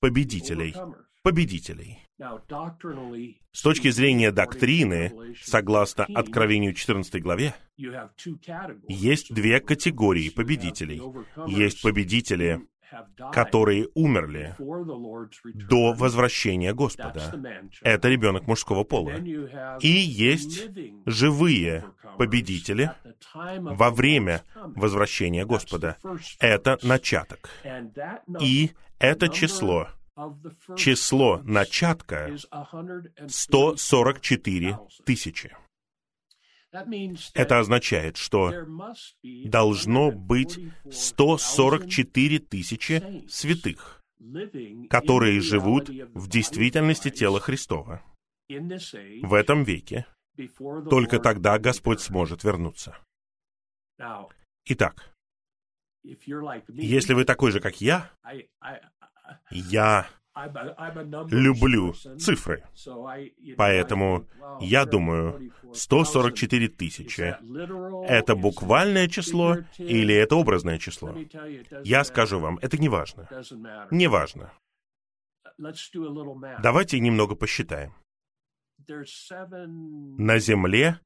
[0.01, 0.75] победителей.
[1.23, 2.06] Победителей.
[3.53, 7.55] С точки зрения доктрины, согласно Откровению 14 главе,
[8.89, 11.03] есть две категории победителей.
[11.47, 12.62] Есть победители,
[13.33, 14.55] которые умерли
[15.45, 17.35] до возвращения Господа.
[17.83, 19.12] Это ребенок мужского пола.
[19.81, 20.69] И есть
[21.05, 21.85] живые
[22.17, 22.93] победители
[23.35, 25.97] во время возвращения Господа.
[26.41, 27.51] Это начаток.
[28.41, 29.89] И это число,
[30.77, 32.37] число начатка
[33.29, 35.57] 144 тысячи.
[37.35, 38.53] Это означает, что
[39.23, 40.59] должно быть
[40.91, 44.03] 144 тысячи святых,
[44.91, 48.03] которые живут в действительности тела Христова.
[48.49, 50.07] В этом веке
[50.91, 52.97] только тогда Господь сможет вернуться.
[54.67, 55.14] Итак,
[56.03, 58.12] если вы такой же, как я,
[59.51, 60.07] я
[61.31, 62.64] люблю цифры.
[63.57, 64.27] Поэтому
[64.61, 67.37] я думаю, 144 тысячи—
[68.07, 71.14] это буквальное число или это образное число?
[71.85, 73.29] Я скажу вам, это не важно.
[73.91, 74.53] Не важно.
[76.62, 77.95] Давайте немного посчитаем.
[80.18, 81.01] На Земле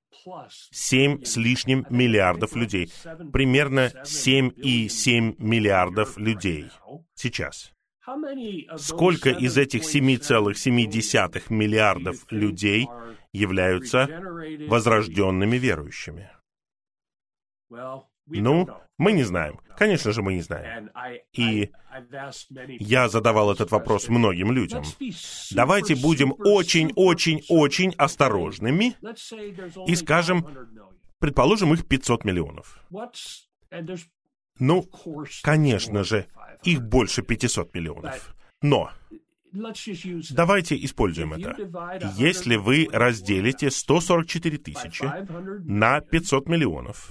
[0.48, 2.92] 7 с лишним миллиардов людей.
[3.32, 6.68] Примерно 7,7 миллиардов людей
[7.14, 7.72] сейчас.
[8.76, 12.88] Сколько из этих 7,7 миллиардов людей
[13.32, 14.08] являются
[14.68, 16.30] возрожденными верующими?
[18.26, 19.60] Ну, мы не знаем.
[19.76, 20.90] Конечно же, мы не знаем.
[21.32, 21.70] И
[22.78, 24.84] я задавал этот вопрос многим людям.
[25.52, 28.96] Давайте будем очень-очень-очень осторожными
[29.86, 30.46] и скажем,
[31.18, 32.78] предположим, их 500 миллионов.
[34.58, 34.84] Ну,
[35.42, 36.26] конечно же,
[36.62, 38.34] их больше 500 миллионов.
[38.62, 38.90] Но
[39.52, 41.56] Давайте используем это.
[42.16, 45.04] Если вы разделите 144 тысячи
[45.68, 47.10] на 500 миллионов,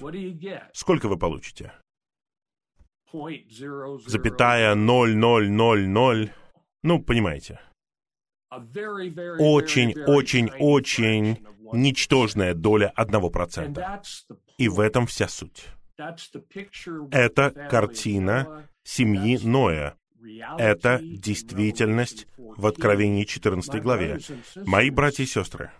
[0.74, 1.74] сколько вы получите?
[3.12, 6.32] Запятая 0,000,
[6.84, 7.60] ну, понимаете.
[8.50, 14.02] Очень-очень-очень ничтожная доля 1%.
[14.58, 15.66] И в этом вся суть.
[17.12, 19.96] Это картина семьи Ноя.
[20.58, 24.20] Это действительность в Откровении 14 главе.
[24.66, 25.72] Мои братья и сестры,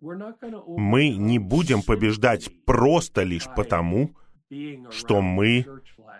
[0.00, 4.10] мы не будем побеждать просто лишь потому,
[4.90, 5.66] что мы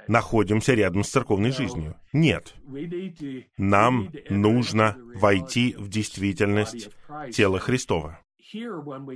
[0.09, 1.97] находимся рядом с церковной жизнью.
[2.13, 2.55] Нет.
[3.57, 6.91] Нам нужно войти в действительность
[7.33, 8.21] тела Христова.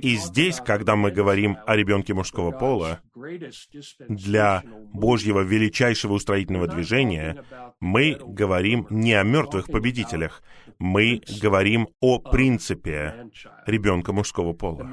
[0.01, 2.99] И здесь, когда мы говорим о ребенке мужского пола,
[4.07, 4.63] для
[4.93, 7.43] Божьего величайшего устроительного движения,
[7.79, 10.43] мы говорим не о мертвых победителях,
[10.77, 13.29] мы говорим о принципе
[13.65, 14.89] ребенка мужского пола.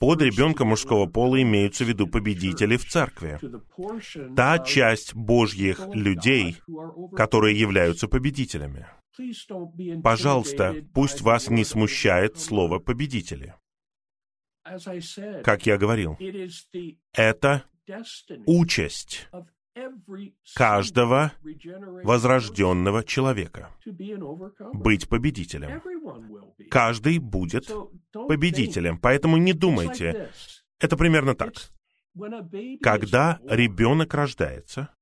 [0.00, 3.38] Под ребенком мужского пола имеются в виду победители в церкви.
[4.34, 6.56] Та часть Божьих людей,
[7.16, 8.86] которые являются победителями.
[10.02, 13.54] Пожалуйста, пусть вас не смущает слово «победители».
[15.42, 16.16] Как я говорил,
[17.12, 17.64] это
[18.46, 19.28] участь
[20.54, 21.32] каждого
[22.02, 23.74] возрожденного человека
[24.72, 25.82] быть победителем.
[26.70, 27.70] Каждый будет
[28.12, 30.30] победителем, поэтому не думайте.
[30.78, 31.54] Это примерно так.
[32.80, 34.94] Когда ребенок рождается,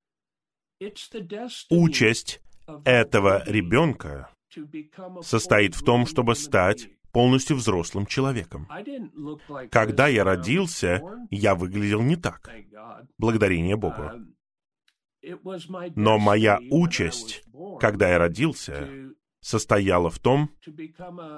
[1.71, 2.41] участь
[2.85, 4.29] этого ребенка
[5.23, 8.69] состоит в том, чтобы стать полностью взрослым человеком.
[9.71, 12.51] Когда я родился, я выглядел не так.
[13.19, 14.11] Благодарение Богу.
[15.95, 17.45] Но моя участь,
[17.81, 18.89] когда я родился,
[19.41, 20.51] состояла в том,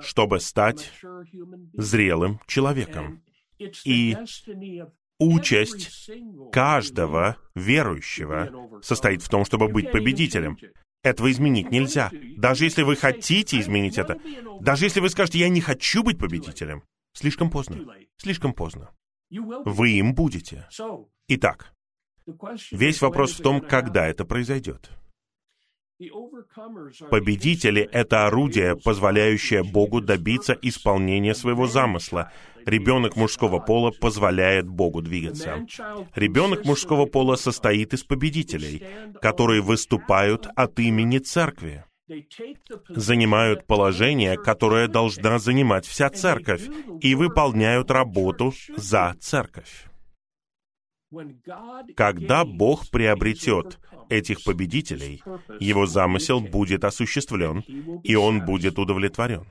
[0.00, 0.92] чтобы стать
[1.74, 3.22] зрелым человеком.
[3.84, 4.16] И
[5.18, 6.10] участь
[6.52, 10.58] каждого верующего состоит в том, чтобы быть победителем.
[11.04, 12.10] Этого изменить нельзя.
[12.38, 14.18] Даже если вы хотите изменить это,
[14.60, 16.82] даже если вы скажете, я не хочу быть победителем,
[17.12, 17.78] слишком поздно.
[18.16, 18.90] Слишком поздно.
[19.30, 20.66] Вы им будете.
[21.28, 21.74] Итак,
[22.72, 24.90] весь вопрос в том, когда это произойдет.
[27.10, 32.32] Победители— это орудие, позволяющее Богу добиться исполнения своего замысла.
[32.66, 35.64] Ребенок мужского пола позволяет Богу двигаться.
[36.14, 38.82] Ребенок мужского пола состоит из победителей,
[39.20, 41.84] которые выступают от имени церкви.
[42.88, 46.68] занимают положение, которое должна занимать вся церковь,
[47.00, 49.86] и выполняют работу за церковь.
[51.96, 55.22] Когда Бог приобретет этих победителей,
[55.60, 57.60] его замысел будет осуществлен,
[58.02, 59.46] и он будет удовлетворен.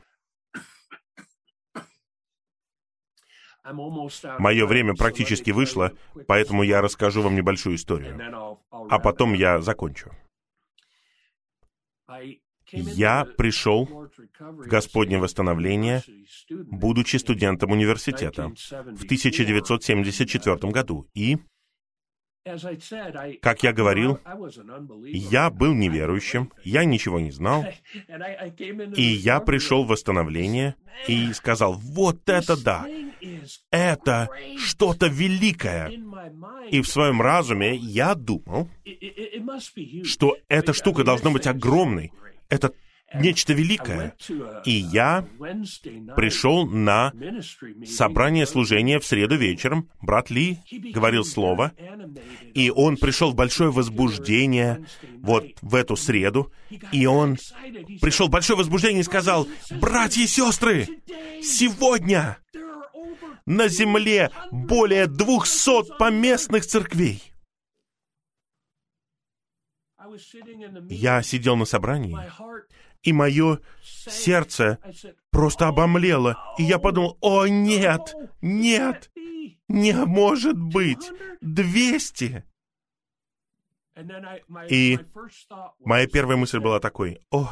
[4.39, 5.91] Мое время практически вышло,
[6.27, 10.11] поэтому я расскажу вам небольшую историю, а потом я закончу.
[12.71, 14.09] Я пришел
[14.39, 16.01] в Господне восстановление,
[16.49, 21.37] будучи студентом университета в 1974 году, и
[23.41, 24.19] как я говорил,
[25.05, 27.63] я был неверующим, я ничего не знал,
[28.97, 30.75] и я пришел в восстановление
[31.07, 32.85] и сказал, вот это да,
[33.71, 34.27] это
[34.57, 35.91] что-то великое.
[36.69, 38.67] И в своем разуме я думал,
[40.03, 42.11] что эта штука должна быть огромной.
[42.49, 42.73] Это
[43.13, 44.15] нечто великое.
[44.65, 45.25] И я
[46.15, 47.13] пришел на
[47.85, 49.89] собрание служения в среду вечером.
[50.01, 50.59] Брат Ли
[50.93, 51.73] говорил слово,
[52.53, 54.85] и он пришел в большое возбуждение
[55.17, 56.51] вот в эту среду,
[56.91, 57.37] и он
[58.01, 60.87] пришел в большое возбуждение и сказал, «Братья и сестры,
[61.41, 62.37] сегодня
[63.45, 67.33] на земле более двухсот поместных церквей».
[70.89, 72.17] Я сидел на собрании,
[73.03, 74.79] и мое сердце
[75.29, 76.37] просто обомлело.
[76.57, 79.11] И я подумал, о нет, нет,
[79.67, 82.43] не может быть, двести.
[84.69, 84.99] И
[85.79, 87.49] моя первая мысль была такой, о,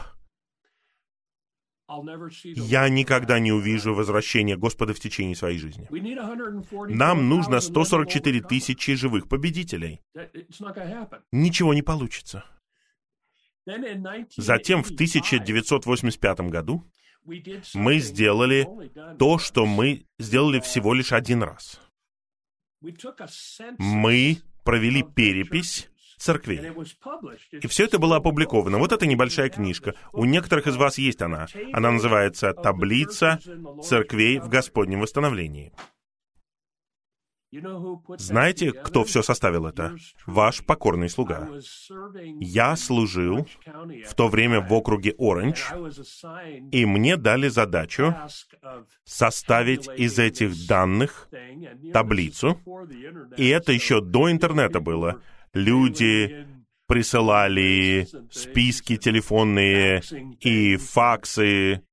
[2.55, 5.87] я никогда не увижу возвращения Господа в течение своей жизни.
[6.89, 10.01] Нам нужно 144 тысячи живых победителей.
[11.31, 12.45] Ничего не получится.
[14.37, 16.83] Затем в 1985 году
[17.73, 18.67] мы сделали
[19.17, 21.79] то, что мы сделали всего лишь один раз.
[23.77, 26.71] Мы провели перепись церквей.
[27.51, 28.77] И все это было опубликовано.
[28.77, 29.95] Вот эта небольшая книжка.
[30.13, 31.47] У некоторых из вас есть она.
[31.73, 33.39] Она называется «Таблица
[33.83, 35.73] церквей в Господнем восстановлении».
[38.17, 39.95] Знаете, кто все составил это?
[40.25, 41.49] Ваш покорный слуга.
[42.39, 43.45] Я служил
[44.07, 45.71] в то время в округе Оранж,
[46.71, 48.15] и мне дали задачу
[49.03, 51.27] составить из этих данных
[51.91, 52.57] таблицу,
[53.35, 55.21] и это еще до интернета было.
[55.53, 56.47] Люди
[56.87, 60.01] присылали списки телефонные
[60.39, 61.83] и факсы,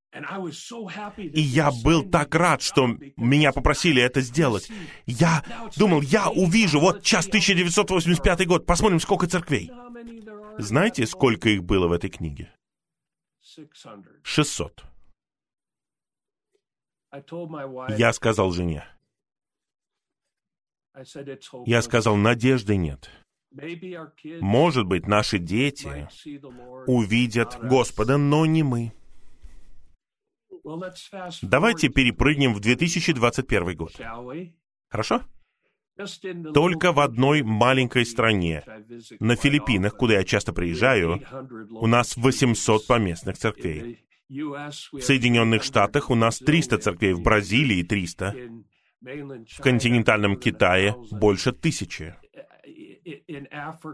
[1.17, 4.69] и я был так рад, что меня попросили это сделать.
[5.05, 5.43] Я
[5.77, 9.71] думал, я увижу, вот час 1985 год, посмотрим, сколько церквей.
[10.57, 12.51] Знаете, сколько их было в этой книге?
[14.23, 14.83] 600.
[17.97, 18.83] Я сказал жене,
[21.65, 23.09] я сказал, надежды нет.
[24.41, 26.07] Может быть, наши дети
[26.87, 28.91] увидят Господа, но не мы.
[31.41, 33.99] Давайте перепрыгнем в 2021 год.
[34.89, 35.21] Хорошо?
[36.53, 38.63] Только в одной маленькой стране,
[39.19, 41.21] на Филиппинах, куда я часто приезжаю,
[41.71, 44.05] у нас 800 поместных церквей.
[44.29, 48.35] В Соединенных Штатах у нас 300 церквей, в Бразилии 300,
[49.01, 52.15] в континентальном Китае больше тысячи.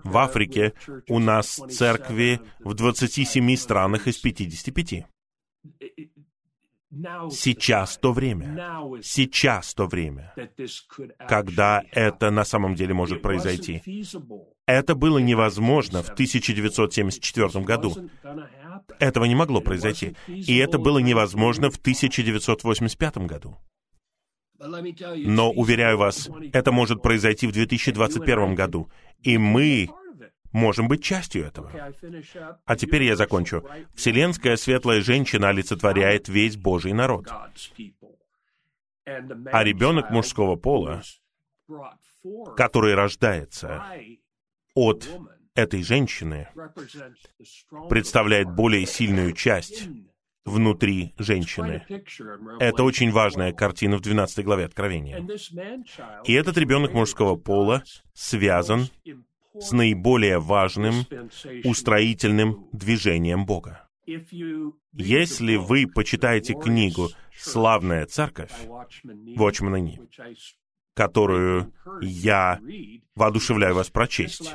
[0.04, 0.74] В Африке
[1.08, 5.06] у нас церкви в 27 странах из 55.
[7.32, 8.80] Сейчас то время.
[9.02, 10.34] Сейчас то время,
[11.28, 13.82] когда это на самом деле может произойти.
[14.66, 17.96] Это было невозможно в 1974 году.
[19.00, 20.16] Этого не могло произойти.
[20.28, 23.58] И это было невозможно в 1985 году.
[24.58, 28.90] Но, уверяю вас, это может произойти в 2021 году.
[29.22, 29.90] И мы
[30.56, 31.70] можем быть частью этого.
[32.66, 33.68] А теперь я закончу.
[33.94, 37.28] Вселенская светлая женщина олицетворяет весь Божий народ.
[39.06, 41.04] А ребенок мужского пола,
[42.56, 43.84] который рождается
[44.74, 45.08] от
[45.54, 46.48] этой женщины,
[47.90, 49.90] представляет более сильную часть
[50.46, 51.86] внутри женщины.
[52.60, 55.18] Это очень важная картина в 12 главе Откровения.
[56.24, 57.84] И этот ребенок мужского пола
[58.14, 58.88] связан
[59.60, 61.06] с наиболее важным
[61.64, 63.88] устроительным движением Бога.
[64.94, 68.52] Если вы почитаете книгу «Славная церковь»
[69.04, 70.00] Watchman Nee,
[70.96, 72.60] которую я
[73.16, 74.54] воодушевляю вас прочесть,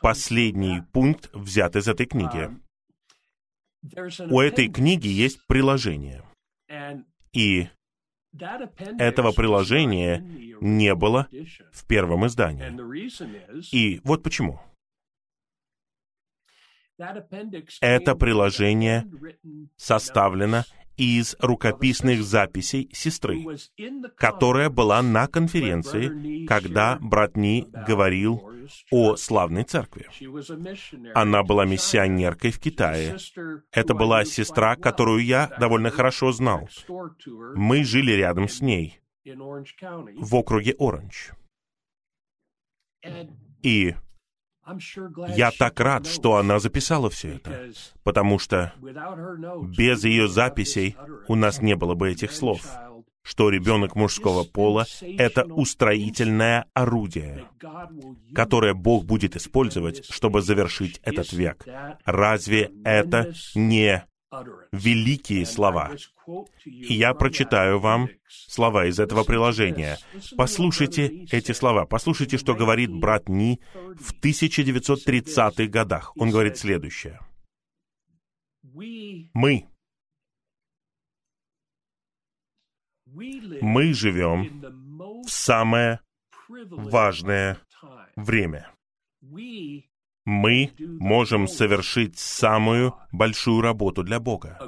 [0.00, 2.50] последний пункт взят из этой книги.
[4.30, 6.22] у этой книги есть приложение.
[7.32, 7.68] И
[8.98, 10.18] этого приложения
[10.60, 11.28] не было
[11.72, 12.72] в первом издании.
[13.74, 14.60] И вот почему.
[17.80, 19.10] Это приложение
[19.76, 20.64] составлено
[21.02, 23.44] из рукописных записей сестры,
[24.16, 28.48] которая была на конференции, когда брат Ни говорил
[28.92, 30.06] о славной церкви.
[31.14, 33.16] Она была миссионеркой в Китае.
[33.72, 36.68] Это была сестра, которую я довольно хорошо знал.
[37.56, 41.32] Мы жили рядом с ней в округе Оранж.
[43.62, 43.94] И
[45.34, 47.70] я так рад, что она записала все это,
[48.02, 48.72] потому что
[49.76, 50.96] без ее записей
[51.28, 52.62] у нас не было бы этих слов,
[53.22, 57.44] что ребенок мужского пола— это устроительное орудие,
[58.34, 61.66] которое Бог будет использовать, чтобы завершить этот век.
[62.04, 64.04] Разве это не
[64.72, 65.90] великие слова.
[66.64, 69.98] И я прочитаю вам слова из этого приложения.
[70.36, 71.86] Послушайте эти слова.
[71.86, 76.16] Послушайте, что говорит брат Ни в 1930-х годах.
[76.16, 77.20] Он говорит следующее.
[78.62, 79.66] Мы,
[83.60, 86.00] мы живем в самое
[86.48, 87.58] важное
[88.16, 88.70] время
[90.24, 94.58] мы можем совершить самую большую работу для Бога.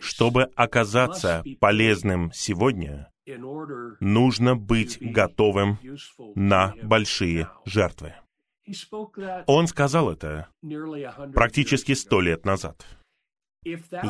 [0.00, 3.10] Чтобы оказаться полезным сегодня,
[4.00, 5.78] нужно быть готовым
[6.34, 8.14] на большие жертвы.
[9.46, 10.48] Он сказал это
[11.34, 12.86] практически сто лет назад.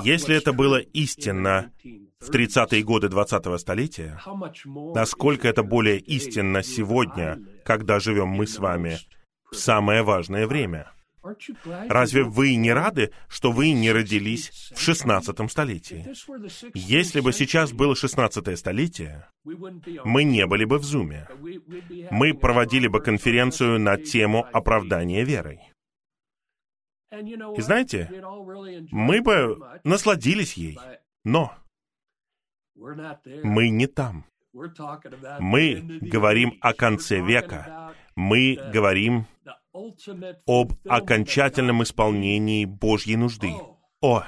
[0.02, 1.70] Если это было истинно
[2.18, 4.20] в 30-е годы 20-го столетия,
[4.94, 8.98] насколько это более истинно сегодня, когда живем мы с вами
[9.55, 10.90] самое важное время.
[11.89, 16.06] Разве вы не рады, что вы не родились в 16 столетии?
[16.74, 19.26] Если бы сейчас было 16 столетие,
[20.05, 21.26] мы не были бы в Зуме.
[22.10, 25.60] Мы проводили бы конференцию на тему оправдания верой.
[27.56, 28.10] И знаете,
[28.90, 30.78] мы бы насладились ей,
[31.24, 31.55] но
[32.76, 34.26] мы не там.
[35.40, 37.94] Мы говорим о конце века.
[38.16, 39.27] Мы говорим
[40.47, 43.53] об окончательном исполнении Божьей нужды.
[44.01, 44.24] О,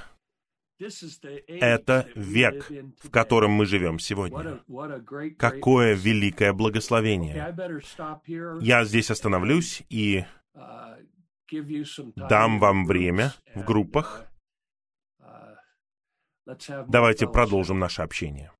[0.79, 2.71] это век,
[3.03, 4.61] в котором мы живем сегодня.
[5.39, 7.55] Какое великое благословение.
[8.61, 10.25] Я здесь остановлюсь и
[12.17, 14.27] дам вам время в группах.
[16.89, 18.53] Давайте продолжим наше общение.